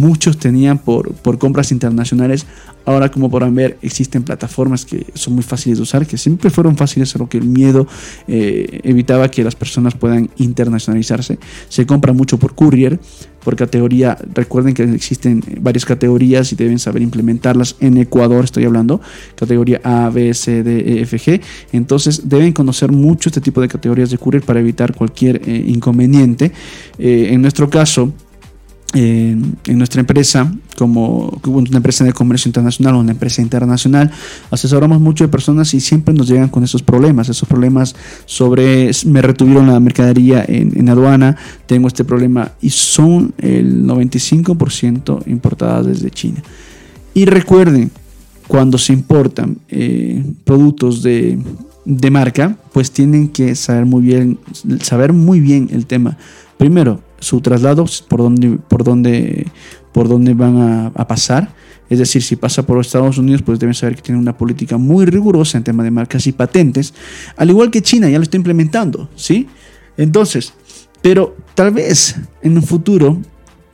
muchos 0.00 0.38
tenían 0.38 0.78
por, 0.78 1.12
por 1.12 1.38
compras 1.38 1.70
internacionales. 1.72 2.46
Ahora, 2.86 3.10
como 3.10 3.30
podrán 3.30 3.54
ver, 3.54 3.78
existen 3.82 4.22
plataformas 4.22 4.84
que 4.84 5.06
son 5.14 5.34
muy 5.34 5.42
fáciles 5.42 5.78
de 5.78 5.82
usar, 5.82 6.06
que 6.06 6.16
siempre 6.16 6.50
fueron 6.50 6.76
fáciles, 6.76 7.10
solo 7.10 7.28
que 7.28 7.38
el 7.38 7.44
miedo 7.44 7.86
eh, 8.26 8.80
evitaba 8.82 9.30
que 9.30 9.44
las 9.44 9.54
personas 9.54 9.94
puedan 9.94 10.30
internacionalizarse. 10.38 11.38
Se 11.68 11.84
compra 11.84 12.12
mucho 12.12 12.38
por 12.38 12.54
courier, 12.54 12.98
por 13.44 13.54
categoría. 13.54 14.16
Recuerden 14.34 14.74
que 14.74 14.82
existen 14.84 15.42
varias 15.60 15.84
categorías 15.84 16.52
y 16.52 16.56
deben 16.56 16.78
saber 16.78 17.02
implementarlas. 17.02 17.76
En 17.80 17.98
Ecuador 17.98 18.44
estoy 18.44 18.64
hablando, 18.64 19.00
categoría 19.34 19.80
A, 19.84 20.08
B, 20.08 20.32
C, 20.32 20.62
D, 20.62 20.80
E, 20.80 21.02
F, 21.02 21.18
G. 21.18 21.40
Entonces 21.72 22.28
deben 22.28 22.52
conocer 22.52 22.90
mucho 22.90 23.28
este 23.28 23.40
tipo 23.42 23.60
de 23.60 23.68
categorías 23.68 24.10
de 24.10 24.18
courier 24.18 24.42
para 24.42 24.60
evitar 24.60 24.94
cualquier 24.94 25.42
eh, 25.46 25.64
inconveniente. 25.66 26.52
Eh, 26.98 27.28
en 27.30 27.42
nuestro 27.42 27.68
caso, 27.68 28.12
en 28.92 29.78
nuestra 29.78 30.00
empresa, 30.00 30.52
como 30.76 31.40
una 31.46 31.76
empresa 31.76 32.04
de 32.04 32.12
comercio 32.12 32.48
internacional 32.48 32.94
o 32.94 32.98
una 32.98 33.12
empresa 33.12 33.40
internacional, 33.40 34.10
asesoramos 34.50 35.00
mucho 35.00 35.24
de 35.24 35.28
personas 35.28 35.72
y 35.74 35.80
siempre 35.80 36.12
nos 36.12 36.28
llegan 36.28 36.48
con 36.48 36.64
esos 36.64 36.82
problemas, 36.82 37.28
esos 37.28 37.48
problemas 37.48 37.94
sobre 38.26 38.90
me 39.06 39.22
retuvieron 39.22 39.68
la 39.68 39.78
mercadería 39.78 40.44
en, 40.46 40.88
aduana, 40.88 41.36
tengo 41.66 41.86
este 41.86 42.04
problema 42.04 42.52
y 42.60 42.70
son 42.70 43.32
el 43.38 43.84
95% 43.84 45.26
importadas 45.26 45.86
desde 45.86 46.10
China. 46.10 46.42
Y 47.14 47.26
recuerden, 47.26 47.90
cuando 48.48 48.78
se 48.78 48.92
importan 48.92 49.58
eh, 49.68 50.24
productos 50.44 51.02
de, 51.02 51.38
de 51.84 52.10
marca, 52.10 52.56
pues 52.72 52.90
tienen 52.90 53.28
que 53.28 53.54
saber 53.54 53.86
muy 53.86 54.02
bien, 54.02 54.38
saber 54.80 55.12
muy 55.12 55.38
bien 55.38 55.68
el 55.72 55.86
tema. 55.86 56.16
Primero, 56.56 57.00
su 57.20 57.40
traslado, 57.40 57.86
por 58.08 58.20
dónde, 58.20 58.58
por 58.68 58.82
dónde, 58.82 59.46
por 59.92 60.08
dónde 60.08 60.34
van 60.34 60.90
a, 60.94 61.06
pasar. 61.06 61.54
Es 61.88 61.98
decir, 61.98 62.22
si 62.22 62.36
pasa 62.36 62.64
por 62.64 62.80
Estados 62.80 63.18
Unidos, 63.18 63.42
pues 63.42 63.58
deben 63.58 63.74
saber 63.74 63.96
que 63.96 64.02
tiene 64.02 64.20
una 64.20 64.36
política 64.36 64.76
muy 64.76 65.06
rigurosa 65.06 65.58
en 65.58 65.64
tema 65.64 65.82
de 65.84 65.90
marcas 65.90 66.26
y 66.26 66.32
patentes, 66.32 66.94
al 67.36 67.50
igual 67.50 67.70
que 67.70 67.82
China 67.82 68.08
ya 68.08 68.18
lo 68.18 68.22
está 68.22 68.36
implementando, 68.36 69.08
¿sí? 69.16 69.48
Entonces, 69.96 70.54
pero 71.02 71.36
tal 71.54 71.72
vez 71.72 72.16
en 72.42 72.56
un 72.56 72.62
futuro 72.62 73.18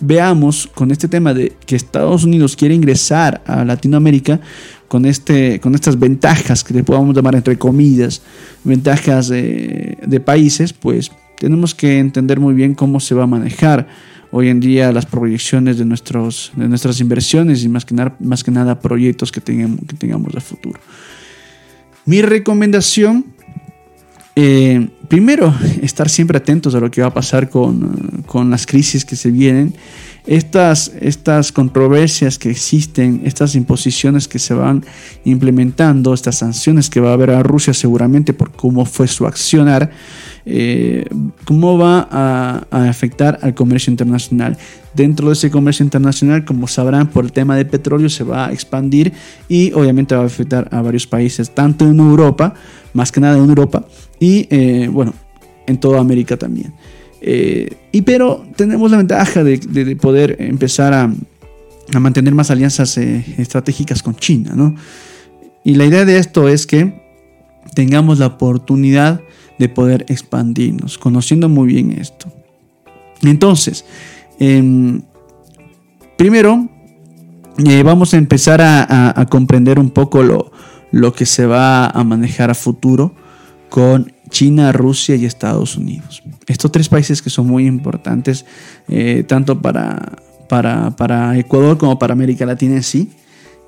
veamos 0.00 0.68
con 0.74 0.90
este 0.90 1.08
tema 1.08 1.34
de 1.34 1.54
que 1.66 1.76
Estados 1.76 2.24
Unidos 2.24 2.56
quiere 2.56 2.74
ingresar 2.74 3.42
a 3.46 3.64
Latinoamérica 3.64 4.40
con, 4.88 5.04
este, 5.04 5.60
con 5.60 5.74
estas 5.74 5.98
ventajas 5.98 6.62
que 6.62 6.74
le 6.74 6.84
podamos 6.84 7.14
llamar 7.14 7.34
entre 7.34 7.58
comillas, 7.58 8.22
ventajas 8.64 9.28
de, 9.28 9.98
de 10.06 10.20
países, 10.20 10.72
pues 10.72 11.10
tenemos 11.38 11.74
que 11.74 11.98
entender 11.98 12.40
muy 12.40 12.54
bien 12.54 12.74
cómo 12.74 13.00
se 13.00 13.14
va 13.14 13.24
a 13.24 13.26
manejar 13.26 13.88
hoy 14.30 14.48
en 14.48 14.60
día 14.60 14.92
las 14.92 15.06
proyecciones 15.06 15.78
de, 15.78 15.84
nuestros, 15.84 16.52
de 16.56 16.68
nuestras 16.68 17.00
inversiones 17.00 17.62
y 17.64 17.68
más 17.68 17.84
que, 17.84 17.94
nada, 17.94 18.16
más 18.20 18.42
que 18.42 18.50
nada 18.50 18.80
proyectos 18.80 19.32
que 19.32 19.40
tengamos, 19.40 19.80
que 19.86 19.96
tengamos 19.96 20.34
a 20.34 20.40
futuro. 20.40 20.80
Mi 22.04 22.22
recomendación, 22.22 23.26
eh, 24.34 24.88
primero, 25.08 25.54
estar 25.82 26.08
siempre 26.08 26.38
atentos 26.38 26.74
a 26.74 26.80
lo 26.80 26.90
que 26.90 27.00
va 27.00 27.08
a 27.08 27.14
pasar 27.14 27.48
con, 27.48 28.24
con 28.26 28.50
las 28.50 28.66
crisis 28.66 29.04
que 29.04 29.16
se 29.16 29.30
vienen. 29.30 29.74
Estas, 30.26 30.90
estas 31.00 31.52
controversias 31.52 32.36
que 32.36 32.50
existen, 32.50 33.22
estas 33.24 33.54
imposiciones 33.54 34.26
que 34.26 34.40
se 34.40 34.54
van 34.54 34.84
implementando, 35.24 36.12
estas 36.12 36.38
sanciones 36.38 36.90
que 36.90 36.98
va 36.98 37.10
a 37.10 37.12
haber 37.12 37.30
a 37.30 37.44
Rusia 37.44 37.72
seguramente 37.72 38.32
por 38.32 38.50
cómo 38.50 38.84
fue 38.86 39.06
su 39.06 39.24
accionar, 39.24 39.92
eh, 40.44 41.04
cómo 41.44 41.78
va 41.78 42.08
a, 42.10 42.66
afectar 42.88 43.38
al 43.42 43.54
comercio 43.54 43.92
internacional. 43.92 44.58
Dentro 44.94 45.28
de 45.28 45.34
ese 45.34 45.50
comercio 45.50 45.84
internacional, 45.84 46.44
como 46.44 46.66
sabrán, 46.66 47.08
por 47.08 47.24
el 47.24 47.30
tema 47.30 47.56
de 47.56 47.64
petróleo 47.64 48.08
se 48.08 48.24
va 48.24 48.46
a 48.46 48.52
expandir 48.52 49.12
y 49.48 49.72
obviamente 49.74 50.16
va 50.16 50.22
a 50.22 50.26
afectar 50.26 50.68
a 50.72 50.82
varios 50.82 51.06
países, 51.06 51.54
tanto 51.54 51.84
en 51.84 52.00
Europa, 52.00 52.54
más 52.94 53.12
que 53.12 53.20
nada 53.20 53.38
en 53.38 53.48
Europa, 53.48 53.84
y 54.18 54.48
eh, 54.50 54.88
bueno, 54.90 55.14
en 55.66 55.78
toda 55.78 56.00
América 56.00 56.36
también. 56.36 56.72
Eh, 57.28 57.76
y 57.90 58.02
pero 58.02 58.46
tenemos 58.54 58.88
la 58.88 58.98
ventaja 58.98 59.42
de, 59.42 59.96
poder 60.00 60.36
empezar 60.38 60.94
a, 60.94 61.12
a, 61.92 62.00
mantener 62.00 62.32
más 62.34 62.52
alianzas 62.52 62.96
estratégicas 62.96 64.00
con 64.00 64.14
China, 64.14 64.52
¿no? 64.54 64.76
Y 65.64 65.74
la 65.74 65.86
idea 65.86 66.04
de 66.04 66.18
esto 66.18 66.48
es 66.48 66.68
que 66.68 67.02
tengamos 67.74 68.20
la 68.20 68.26
oportunidad 68.26 69.20
de 69.58 69.68
poder 69.68 70.06
expandirnos, 70.08 70.98
conociendo 70.98 71.48
muy 71.48 71.66
bien 71.66 71.90
esto. 71.90 72.32
Entonces, 73.22 73.84
em, 74.38 75.02
primero 76.16 76.68
eh, 77.64 77.82
vamos 77.82 78.14
a 78.14 78.18
empezar 78.18 78.60
a, 78.62 79.26
comprender 79.30 79.80
un 79.80 79.90
poco 79.90 80.22
lo, 80.22 80.52
lo 80.92 81.12
que 81.12 81.26
se 81.26 81.46
va 81.46 81.88
a 81.88 82.04
manejar 82.04 82.50
a 82.50 82.54
futuro 82.54 83.14
con 83.68 84.12
China, 84.30 84.72
Rusia 84.72 85.14
y 85.16 85.24
Estados 85.24 85.76
Unidos. 85.76 86.22
Estos 86.46 86.72
tres 86.72 86.88
países 86.88 87.22
que 87.22 87.30
son 87.30 87.46
muy 87.46 87.66
importantes, 87.66 88.44
eh, 88.88 89.24
tanto 89.26 89.60
para, 89.60 90.16
para, 90.48 91.38
Ecuador 91.38 91.78
como 91.78 91.98
para 91.98 92.12
América 92.12 92.46
Latina 92.46 92.76
en 92.76 92.82
sí, 92.82 93.10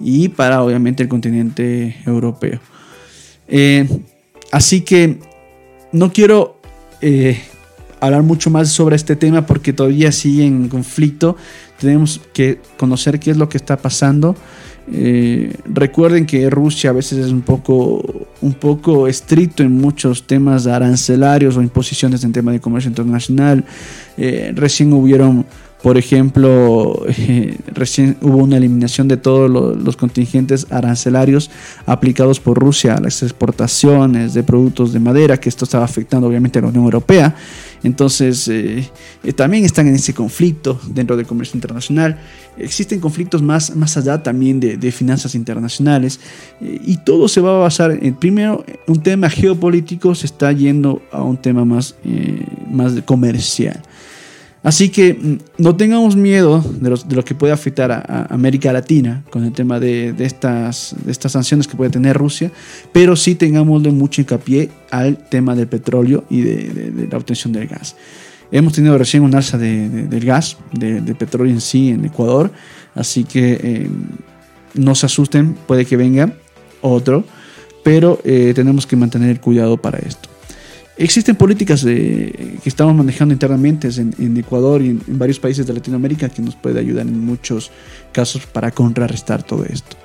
y 0.00 0.28
para 0.28 0.62
obviamente 0.62 1.02
el 1.02 1.08
continente 1.08 1.96
europeo. 2.06 2.60
Eh, 3.48 3.88
así 4.52 4.82
que 4.82 5.18
no 5.92 6.12
quiero 6.12 6.60
eh, 7.00 7.40
hablar 8.00 8.22
mucho 8.22 8.50
más 8.50 8.70
sobre 8.70 8.96
este 8.96 9.16
tema 9.16 9.46
porque 9.46 9.72
todavía 9.72 10.12
sigue 10.12 10.44
en 10.44 10.68
conflicto. 10.68 11.36
Tenemos 11.78 12.20
que 12.32 12.60
conocer 12.76 13.18
qué 13.20 13.30
es 13.30 13.36
lo 13.36 13.48
que 13.48 13.56
está 13.56 13.76
pasando. 13.76 14.36
Eh, 14.90 15.54
recuerden 15.66 16.24
que 16.26 16.48
Rusia 16.48 16.90
a 16.90 16.92
veces 16.92 17.18
es 17.18 17.30
un 17.30 17.42
poco, 17.42 18.02
un 18.40 18.54
poco 18.54 19.06
estricto 19.06 19.62
en 19.62 19.72
muchos 19.72 20.26
temas 20.26 20.66
arancelarios 20.66 21.56
o 21.56 21.62
imposiciones 21.62 22.24
en 22.24 22.32
tema 22.32 22.52
de 22.52 22.60
comercio 22.60 22.88
internacional. 22.88 23.64
Eh, 24.16 24.52
recién 24.54 24.92
hubieron 24.92 25.44
por 25.82 25.96
ejemplo, 25.96 27.04
eh, 27.08 27.56
recién 27.72 28.16
hubo 28.20 28.38
una 28.38 28.56
eliminación 28.56 29.08
de 29.08 29.16
todos 29.16 29.48
los, 29.48 29.96
contingentes 29.96 30.66
arancelarios 30.70 31.50
aplicados 31.86 32.40
por 32.40 32.58
Rusia 32.58 32.94
a 32.94 33.00
las 33.00 33.22
exportaciones 33.22 34.34
de 34.34 34.42
productos 34.42 34.92
de 34.92 35.00
madera, 35.00 35.38
que 35.38 35.48
esto 35.48 35.64
estaba 35.64 35.84
afectando 35.84 36.26
obviamente 36.26 36.58
a 36.58 36.62
la 36.62 36.68
Unión 36.68 36.84
Europea. 36.84 37.34
Entonces, 37.82 38.48
eh, 38.48 38.88
eh, 39.22 39.32
también 39.32 39.64
están 39.64 39.86
en 39.86 39.94
ese 39.94 40.14
conflicto 40.14 40.80
dentro 40.88 41.16
del 41.16 41.26
comercio 41.26 41.56
internacional. 41.56 42.18
Existen 42.56 43.00
conflictos 43.00 43.42
más, 43.42 43.74
más 43.76 43.96
allá 43.96 44.22
también 44.22 44.60
de, 44.60 44.92
finanzas 44.92 45.34
internacionales. 45.34 46.18
y 46.60 46.96
todo 46.98 47.28
se 47.28 47.40
va 47.40 47.56
a 47.56 47.58
basar 47.58 47.98
en, 48.02 48.14
primero, 48.14 48.64
un 48.86 49.02
tema 49.02 49.30
geopolítico 49.30 50.14
se 50.14 50.26
está 50.26 50.50
yendo 50.52 51.02
a 51.12 51.22
un 51.22 51.36
tema 51.36 51.64
más, 51.64 51.94
más 52.70 52.94
comercial. 53.04 53.80
Así 54.62 54.88
que 54.88 55.14
mm, 55.14 55.38
no 55.58 55.76
tengamos 55.76 56.16
miedo 56.16 56.64
de, 56.80 56.90
lo 56.90 57.24
que 57.24 57.34
puede 57.34 57.52
afectar 57.52 57.92
a, 57.92 58.26
América 58.30 58.72
Latina 58.72 59.24
con 59.30 59.44
el 59.44 59.52
tema 59.52 59.78
de, 59.80 60.14
estas, 60.18 60.94
sanciones 61.28 61.68
que 61.68 61.76
puede 61.76 61.90
tener 61.90 62.16
Rusia, 62.16 62.50
pero 62.92 63.16
sí 63.16 63.34
tengamos 63.34 63.82
mucho 63.92 64.20
hincapié 64.20 64.70
al 64.90 65.28
tema 65.28 65.54
del 65.54 65.68
petróleo 65.68 66.24
y 66.28 66.42
de, 66.42 67.08
la 67.10 67.18
obtención 67.18 67.52
del 67.52 67.68
gas. 67.68 67.96
Hemos 68.50 68.72
tenido 68.72 68.96
recién 68.96 69.22
un 69.22 69.34
alza 69.34 69.58
del 69.58 70.24
gas, 70.24 70.56
del 70.72 71.14
petróleo 71.16 71.52
en 71.52 71.60
sí 71.60 71.90
en 71.90 72.04
Ecuador, 72.04 72.50
así 72.94 73.24
que 73.24 73.60
eh, 73.62 73.90
no 74.74 74.94
se 74.94 75.06
asusten, 75.06 75.54
puede 75.66 75.84
que 75.84 75.98
venga 75.98 76.32
otro, 76.80 77.24
pero 77.84 78.20
eh, 78.24 78.52
tenemos 78.54 78.86
que 78.86 78.96
mantener 78.96 79.30
el 79.30 79.40
cuidado 79.40 79.76
para 79.76 79.98
esto. 79.98 80.27
Existen 80.98 81.36
políticas 81.36 81.84
que 81.84 82.58
estamos 82.64 82.92
manejando 82.92 83.32
internamente 83.32 83.88
en, 83.96 84.36
Ecuador 84.36 84.82
y 84.82 84.88
en, 84.88 85.00
varios 85.06 85.38
países 85.38 85.64
de 85.64 85.72
Latinoamérica 85.72 86.28
que 86.28 86.42
nos 86.42 86.56
puede 86.56 86.80
ayudar 86.80 87.06
en 87.06 87.24
muchos 87.24 87.70
casos 88.10 88.46
para 88.46 88.72
contrarrestar 88.72 89.44
todo 89.44 89.64
esto. 89.64 89.96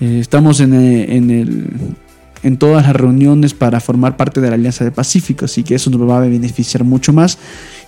Eh, 0.00 0.18
estamos 0.18 0.58
en, 0.58 0.74
eh, 0.74 1.14
en, 1.14 1.30
el, 1.30 1.66
en 2.42 2.56
todas 2.56 2.84
las 2.84 2.96
reuniones 2.96 3.54
para 3.54 3.78
formar 3.78 4.16
parte 4.16 4.40
de 4.40 4.48
la 4.48 4.56
Alianza 4.56 4.82
del 4.82 4.92
Pacífico, 4.92 5.44
así 5.44 5.62
que 5.62 5.76
eso 5.76 5.88
nos 5.88 6.00
va 6.00 6.18
a 6.18 6.22
beneficiar 6.22 6.82
mucho 6.82 7.12
más. 7.12 7.38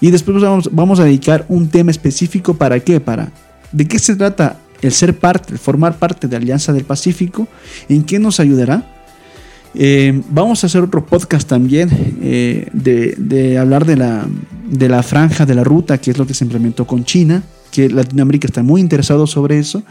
Y 0.01 0.13
después 0.13 0.41
vamos, 0.41 0.71
vamos 0.71 1.01
a 1.01 1.05
dedicar 1.05 1.47
un 1.49 1.69
tema 1.69 1.91
específico 1.91 2.55
para 2.55 2.79
qué, 2.79 3.01
para 3.01 3.33
de 3.73 3.89
qué 3.89 3.99
se 3.99 4.15
trata 4.15 4.61
el 4.83 4.93
ser 4.93 5.19
parte, 5.19 5.53
el 5.53 5.59
formar 5.59 5.99
parte 5.99 6.29
de 6.29 6.37
la 6.37 6.43
Alianza 6.43 6.73
del 6.73 6.85
Pacífico, 6.85 7.49
en 7.89 8.05
qué 8.05 8.21
nos 8.21 8.39
ayudará 8.39 8.96
eh, 9.79 10.23
vamos 10.31 10.65
a 10.65 10.69
hacer 10.69 10.83
otro 10.83 11.05
podcast 11.05 11.47
también 11.47 11.91
eh, 12.23 12.69
de, 12.73 13.59
hablar 13.59 13.85
de 13.85 13.97
la, 13.97 14.27
de 14.71 14.89
la 14.89 15.03
franja 15.03 15.45
de 15.45 15.55
la 15.55 15.65
ruta, 15.65 15.99
que 15.99 16.11
es 16.11 16.19
lo 16.19 16.27
que 16.27 16.33
se 16.33 16.45
implementó 16.45 16.87
con 16.87 17.05
China, 17.05 17.43
que 17.71 17.91
Latinoamérica 17.91 18.47
está 18.47 18.63
muy 18.63 18.81
interesado 18.81 19.27
sobre 19.27 19.59
eso. 19.59 19.83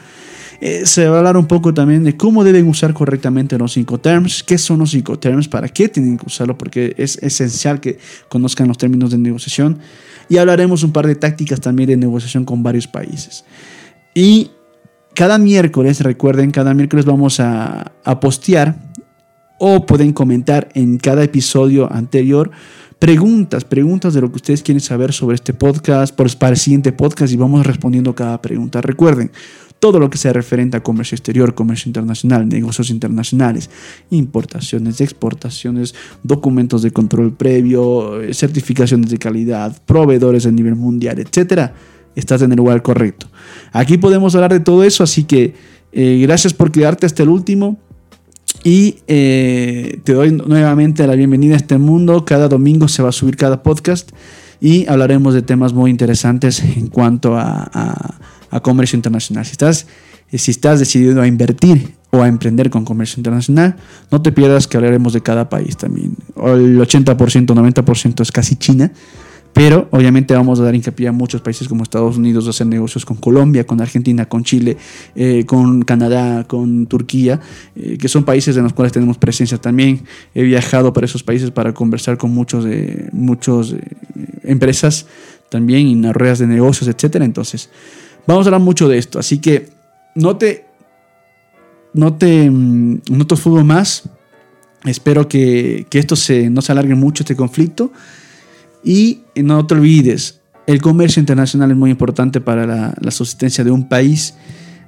Eh, 0.60 0.88
se 0.88 1.08
va 1.08 1.18
a 1.18 1.20
hablar 1.20 1.38
un 1.38 1.46
poco 1.46 1.72
también 1.72 2.04
de 2.04 2.18
cómo 2.18 2.44
deben 2.44 2.68
usar 2.68 2.96
correctamente 2.96 3.60
los 3.60 3.78
Incoterms, 3.78 4.42
qué 4.42 4.58
son 4.58 4.80
los 4.80 4.96
Incoterms, 4.96 5.48
para 5.48 5.68
qué 5.68 5.88
tienen 5.88 6.18
que 6.18 6.26
usarlo, 6.26 6.58
porque 6.58 6.96
es 6.98 7.20
esencial 7.22 7.80
que 7.80 8.00
conozcan 8.28 8.68
los 8.68 8.80
términos 8.80 9.12
de 9.12 9.20
negociación. 9.20 9.78
Y 10.30 10.38
hablaremos 10.38 10.82
un 10.82 10.94
par 10.94 11.06
de 11.06 11.14
tácticas 11.14 11.62
también 11.62 11.90
de 11.90 11.98
negociación 11.98 12.44
con 12.44 12.64
varios 12.64 12.88
países. 12.88 13.46
Y 14.16 14.50
cada 15.14 15.38
miércoles, 15.38 16.00
recuerden, 16.02 16.50
cada 16.50 16.74
miércoles 16.74 17.06
vamos 17.06 17.40
a 17.40 17.92
postear 18.20 18.95
o 19.60 19.86
pueden 19.86 20.14
comentar 20.14 20.70
en 20.74 20.98
cada 20.98 21.24
episodio 21.24 21.92
anterior 21.92 22.52
preguntas, 23.00 23.66
preguntas 23.66 24.14
de 24.14 24.22
lo 24.22 24.30
que 24.30 24.38
ustedes 24.38 24.64
quieren 24.64 24.82
saber 24.82 25.14
sobre 25.14 25.36
este 25.36 25.54
podcast, 25.54 26.16
para 26.16 26.52
el 26.52 26.58
siguiente 26.58 26.92
podcast 26.92 27.34
y 27.34 27.38
vamos 27.38 27.66
respondiendo 27.66 28.16
cada 28.16 28.42
pregunta. 28.42 28.82
Recuerden, 28.82 29.32
todo 29.80 30.00
lo 30.00 30.10
que 30.10 30.18
sea 30.18 30.34
referente 30.34 30.78
a 30.78 30.84
comercio 30.84 31.16
exterior, 31.16 31.54
comercio 31.54 31.90
internacional, 31.90 32.48
negocios 32.48 32.90
internacionales, 32.90 33.70
importaciones, 34.10 35.02
exportaciones, 35.02 35.94
documentos 36.24 36.82
de 36.82 36.92
control 36.92 37.34
previo, 37.34 38.22
eh, 38.22 38.34
certificaciones 38.34 39.10
de 39.10 39.18
calidad, 39.18 39.80
proveedores 39.86 40.46
a 40.46 40.52
nivel 40.52 40.76
mundial, 40.76 41.20
etcétera, 41.20 41.76
estás 42.16 42.42
en 42.42 42.52
el 42.52 42.58
lugar 42.58 42.82
correcto. 42.82 43.28
Aquí 43.74 43.98
podemos 43.98 44.34
hablar 44.36 44.54
de 44.54 44.62
todo 44.62 44.84
eso, 44.84 45.04
así 45.04 45.26
que 45.26 45.54
eh, 45.92 46.20
gracias 46.24 46.54
por 46.54 46.72
quedarte 46.72 47.06
hasta 47.06 47.24
el 47.24 47.30
último. 47.30 47.78
Y 48.64 49.00
eh, 49.08 50.00
te 50.04 50.14
doy 50.14 50.32
nuevamente 50.32 51.06
la 51.06 51.16
bienvenida 51.16 51.54
a 51.54 51.58
este 51.58 51.78
mundo. 51.78 52.26
Cada 52.26 52.48
domingo 52.48 52.88
se 52.88 53.04
va 53.04 53.10
a 53.10 53.12
subir 53.12 53.38
cada 53.38 53.62
podcast 53.62 54.12
y 54.60 54.88
hablaremos 54.88 55.34
de 55.34 55.42
temas 55.42 55.74
muy 55.74 55.92
interesantes 55.92 56.62
en 56.62 56.88
cuanto 56.88 57.38
a, 57.38 58.16
comercio 58.64 58.96
internacional. 58.96 59.46
Si 59.46 59.52
estás, 59.52 59.86
si 60.32 60.52
estás 60.52 60.80
decidido 60.80 61.22
a 61.22 61.28
invertir 61.28 61.94
o 62.12 62.22
a 62.22 62.28
emprender 62.30 62.70
con 62.70 62.86
comercio 62.86 63.20
internacional, 63.20 63.76
no 64.10 64.22
te 64.22 64.32
pierdas 64.32 64.66
que 64.66 64.78
hablaremos 64.78 65.12
de 65.12 65.22
cada 65.22 65.50
país 65.50 65.76
también. 65.76 66.16
El 66.38 66.80
80%, 66.80 67.18
90% 67.18 68.22
es 68.22 68.32
casi 68.32 68.56
China. 68.56 68.92
Pero 69.56 69.88
obviamente 69.92 70.34
vamos 70.34 70.60
a 70.60 70.64
dar 70.64 70.76
hincapié 70.76 71.08
a 71.08 71.14
muchos 71.14 71.40
países 71.40 71.70
como 71.70 71.82
Estados 71.82 72.18
Unidos, 72.18 72.46
hacer 72.46 72.68
negocios 72.68 73.06
con 73.06 73.16
Colombia, 73.16 73.66
con 73.66 73.80
Argentina, 73.80 74.26
con 74.26 74.44
Chile, 74.44 74.76
eh, 75.16 75.46
con 75.46 75.84
Canadá, 75.84 76.44
con 76.44 76.88
Turquía, 76.88 77.40
eh, 77.74 77.98
que 77.98 78.10
son 78.10 78.26
países 78.26 78.58
en 78.58 78.64
los 78.64 78.74
cuales 78.74 78.92
tenemos 78.92 79.18
presencia 79.18 79.58
también. 79.58 80.04
He 80.34 80.44
viajado 80.44 80.92
para 80.92 81.06
esos 81.06 81.24
países 81.24 81.52
para 81.52 81.74
conversar 81.74 82.18
con 82.18 82.32
muchos, 82.32 82.66
de 82.66 83.08
muchos 83.14 83.72
eh, 83.72 83.80
empresas 84.44 85.06
también 85.48 85.88
en 85.88 86.14
ruedas 86.14 86.40
de 86.40 86.48
negocios, 86.48 86.90
etc. 86.90 87.16
Entonces, 87.22 87.70
vamos 88.28 88.46
a 88.46 88.50
hablar 88.50 88.60
mucho 88.60 88.90
de 88.90 88.98
esto. 88.98 89.20
Así 89.20 89.38
que 89.40 89.70
no 90.16 90.36
te, 90.36 90.66
no 91.94 92.16
te, 92.16 92.52
mm, 92.52 93.04
no 93.08 93.64
más. 93.64 94.04
Espero 94.84 95.30
que, 95.30 95.88
que 95.90 96.00
esto 96.00 96.18
se, 96.18 96.50
no 96.50 96.62
se 96.62 96.74
alargue 96.74 96.96
mucho, 96.96 97.24
este 97.24 97.38
conflicto. 97.38 97.94
Y 98.86 99.24
no 99.36 99.66
te 99.66 99.74
olvides, 99.74 100.42
el 100.68 100.82
comercio 100.82 101.20
internacional 101.20 101.72
es 101.72 101.78
muy 101.78 101.92
importante 101.92 102.40
para 102.40 102.66
la, 102.66 103.12
subsistencia 103.12 103.64
de 103.64 103.72
un 103.72 103.90
país, 103.90 104.36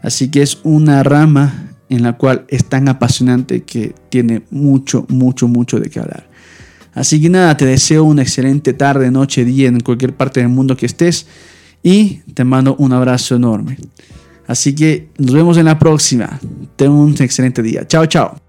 así 0.02 0.30
que 0.30 0.42
es 0.42 0.60
una 0.64 1.04
rama 1.04 1.74
en 1.90 2.04
la 2.04 2.14
cual 2.14 2.46
es 2.48 2.66
tan 2.66 2.88
apasionante 2.90 3.64
que 3.64 3.96
tiene 4.10 4.44
mucho, 4.52 5.06
mucho, 5.10 5.48
mucho 5.48 5.80
de 5.80 5.90
qué 5.90 6.00
hablar. 6.00 6.30
Así 6.94 7.22
que 7.22 7.30
nada, 7.30 7.58
te 7.58 7.66
deseo 7.66 8.04
una 8.04 8.24
excelente 8.24 8.74
tarde, 8.74 9.12
noche, 9.12 9.46
día 9.46 9.68
en 9.68 9.80
cualquier 9.80 10.16
parte 10.16 10.40
del 10.40 10.50
mundo 10.50 10.78
que 10.78 10.86
estés 10.88 11.28
y 11.84 12.22
te 12.34 12.44
mando 12.44 12.76
un 12.78 12.94
abrazo 12.94 13.36
enorme. 13.36 13.78
Así 14.48 14.74
que 14.74 15.10
nos 15.18 15.34
vemos 15.34 15.58
en 15.58 15.66
la 15.66 15.78
próxima. 15.78 16.40
Ten 16.76 16.92
un 16.92 17.16
excelente 17.20 17.62
día. 17.62 17.86
Chao, 17.88 18.06
chao. 18.06 18.47